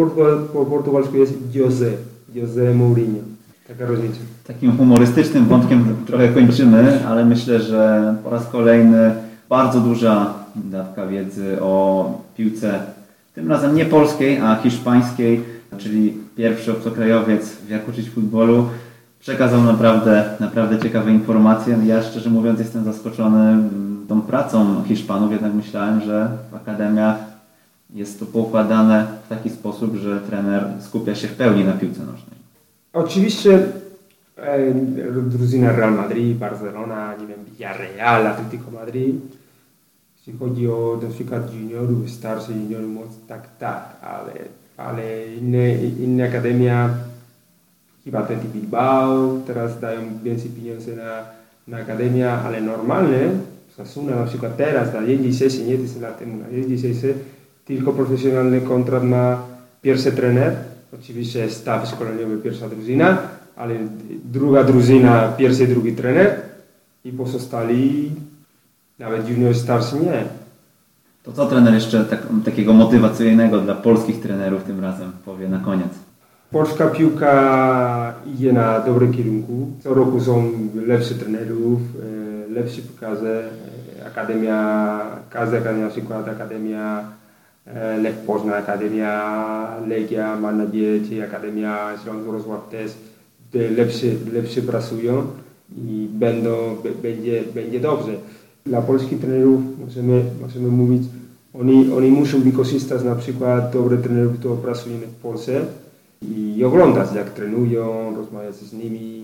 [0.53, 1.91] po portugalsku jest José,
[2.35, 3.19] José Mourinho.
[3.67, 4.19] Taka różnica.
[4.47, 9.15] Takim humorystycznym wątkiem trochę kończymy, ale myślę, że po raz kolejny
[9.49, 12.79] bardzo duża dawka wiedzy o piłce,
[13.35, 15.41] tym razem nie polskiej, a hiszpańskiej,
[15.77, 18.69] czyli pierwszy obcokrajowiec w jak uczyć futbolu
[19.25, 21.77] przekazał naprawdę, naprawdę ciekawe informacje.
[21.85, 23.69] Ja szczerze mówiąc jestem zaskoczony
[24.07, 27.15] tą pracą Hiszpanów, jednak myślałem, że w akademiach
[27.93, 32.39] jest to poukładane w taki sposób, że trener skupia się w pełni na piłce nożnej.
[32.93, 33.59] Oczywiście
[34.37, 34.73] e,
[35.21, 39.15] drużyna Real Madrid, Barcelona, nie wiem, Villarreal, Atletico Madrid,
[40.17, 44.33] jeśli chodzi o na przykład juniorów, starszych juniorów, tak, tak, ale,
[44.77, 46.89] ale inne, inne akademia
[48.05, 51.25] chyba Atleti Bilbao, teraz dają więcej pieniędzy na,
[51.67, 51.77] na
[52.45, 53.17] ale normalne
[53.73, 57.13] Osasuna na przykład teraz, na dzień dzisiejszy, nie 10 lat temu, na dzień dzisiejszy
[57.65, 59.41] tylko profesjonalny kontrakt ma
[59.81, 60.55] pierwszy trener,
[60.93, 63.17] oczywiście staw szkoleniowy pierwsza drużyna,
[63.55, 63.75] ale
[64.25, 66.35] druga drużyna, pierwszy, drugi trener
[67.05, 68.11] i pozostali
[68.99, 70.23] nawet junior starsi nie.
[71.23, 76.04] To co trener jeszcze tak, takiego motywacyjnego dla polskich trenerów tym razem powie na koniec?
[76.51, 79.67] Polska piłka idzie na dobrym kierunku.
[79.83, 80.51] Co roku są
[80.87, 81.79] lepsi trenerów,
[82.49, 83.29] e, lepsi pokazy.
[83.99, 87.03] E, Akademia, każda akademia, na przykład Akademia
[87.65, 92.91] e, Lech Poznań, Akademia Legia, mam nadzieję, czy Akademia Śląsk Wrocław też
[93.77, 95.27] lepszy, lepszy pracują
[95.77, 98.11] i będą, będzie, będzie dobrze.
[98.65, 101.03] Dla polskich trenerów możemy, możemy mówić,
[101.53, 105.61] oni, oni muszą wykorzystać na przykład dobre trenerów, którzy pracują w Polsce
[106.21, 109.23] i oglądać jak trenują, rozmawiać z nimi,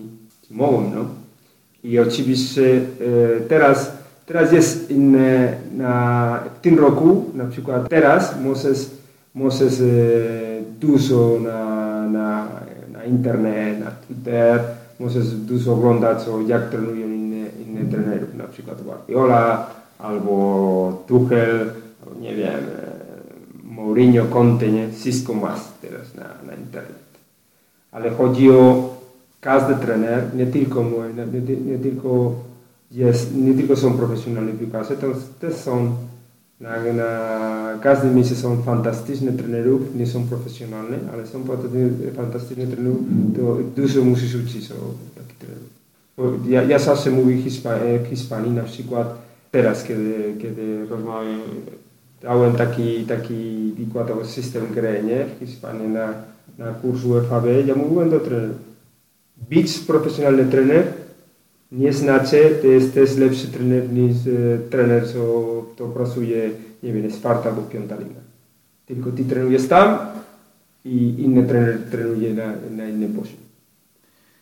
[0.51, 1.05] mogą, no.
[1.83, 2.81] I oczywiście
[3.37, 3.91] e, teraz,
[4.25, 8.89] teraz jest inne, na, w tym roku, na przykład teraz możesz,
[9.35, 9.85] możesz e,
[10.79, 12.47] dużo na, na,
[12.93, 14.59] na internet, na Twitter,
[14.99, 19.69] możesz dużo oglądać jak trenują inne, inne trenerów, na przykład Guardiola
[19.99, 21.71] albo Tuchel,
[22.21, 23.00] nie wiem, e,
[23.82, 24.89] Mourinho, Conte, nie?
[24.91, 27.01] Wszystko masz teraz na, na internet.
[27.91, 28.89] Ale chodzi o
[29.41, 30.84] każdy trener, nie tylko,
[31.34, 32.34] nie, nie tylko,
[32.91, 34.95] jest, nie tylko są profesjonalni piłkarze,
[35.39, 35.95] też są
[36.61, 41.43] na, na każdym miejscu są fantastyczne trenerów, nie są profesjonalne, ale są
[42.15, 42.97] fantastyczne trenerów,
[43.36, 44.75] to dużo musisz uczyć o
[45.15, 46.49] takich trenerów.
[46.49, 49.15] Ja, ja zawsze mówię w Hiszpanii, na przykład
[49.51, 51.39] teraz, kiedy, kiedy rozmawiam
[52.22, 55.26] dałem taki, taki wykładowy system gry nie?
[55.26, 56.13] w Hiszpanii na,
[56.57, 57.45] na kurs UFAB.
[57.65, 58.57] Ja mówiłem do trenerów,
[59.49, 60.84] być profesjonalny trener
[61.72, 65.19] nie znaczy, że jesteś lepszy trener niż e, trener, co
[65.78, 66.49] to pracuje,
[66.84, 68.22] nie wiem, Sparta albo Piąta Liga.
[68.86, 69.97] Tylko ty trenujesz tam
[70.86, 72.45] i inny trener trenuje na,
[72.78, 73.38] na innym poziomie.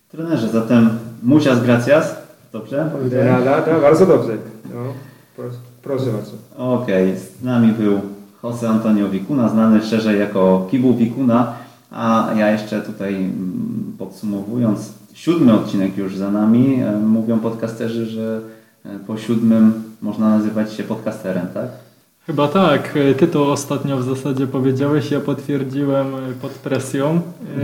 [0.09, 0.89] Trenerze, zatem
[1.23, 2.15] muchas gracias.
[2.51, 2.91] Dobrze?
[3.09, 4.37] Da, da, bardzo dobrze.
[4.73, 4.93] No,
[5.39, 5.57] proszę.
[5.83, 6.31] Proszę bardzo.
[6.57, 7.19] Okej, okay.
[7.19, 7.99] z nami był
[8.43, 11.53] Jose Antonio Wikuna, znany szerzej jako Kibu Wikuna,
[11.91, 16.81] a ja jeszcze tutaj mm, podsumowując, siódmy odcinek już za nami.
[16.81, 18.41] E, mówią podcasterzy, że
[18.85, 21.67] e, po siódmym można nazywać się podcasterem, tak?
[22.25, 22.93] Chyba tak.
[23.17, 26.07] Ty to ostatnio w zasadzie powiedziałeś, ja potwierdziłem
[26.41, 27.21] pod presją.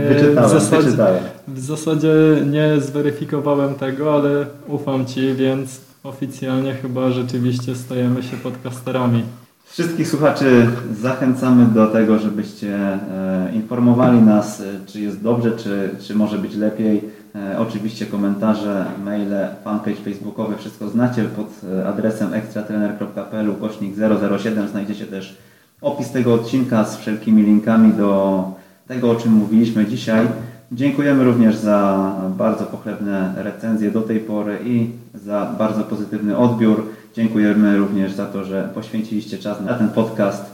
[0.08, 1.22] Wyczytałem, w zasadzie, wyczytałem.
[1.48, 2.12] W zasadzie
[2.46, 9.22] nie zweryfikowałem tego, ale ufam Ci, więc oficjalnie chyba rzeczywiście stajemy się podcasterami.
[9.64, 10.66] Wszystkich słuchaczy
[11.00, 16.54] zachęcamy do tego, żebyście e, informowali nas, e, czy jest dobrze, czy, czy może być
[16.54, 17.04] lepiej.
[17.34, 21.46] E, oczywiście komentarze, maile, fanpage facebookowy, wszystko znacie pod
[21.86, 23.94] adresem ekstratrener.pl kośnik
[24.38, 25.36] 007 znajdziecie też
[25.80, 28.44] opis tego odcinka z wszelkimi linkami do
[28.88, 30.26] tego, o czym mówiliśmy dzisiaj.
[30.72, 36.88] Dziękujemy również za bardzo pochlebne recenzje do tej pory i za bardzo pozytywny odbiór.
[37.16, 40.44] Dziękujemy również za to, że poświęciliście czas na ten podcast.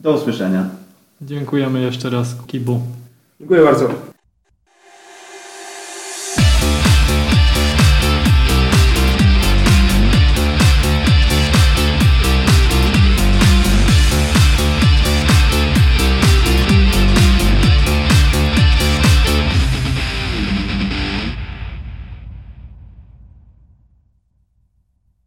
[0.00, 0.68] Do usłyszenia.
[1.20, 2.80] Dziękujemy jeszcze raz Kibu.
[3.40, 4.07] Dziękuję bardzo.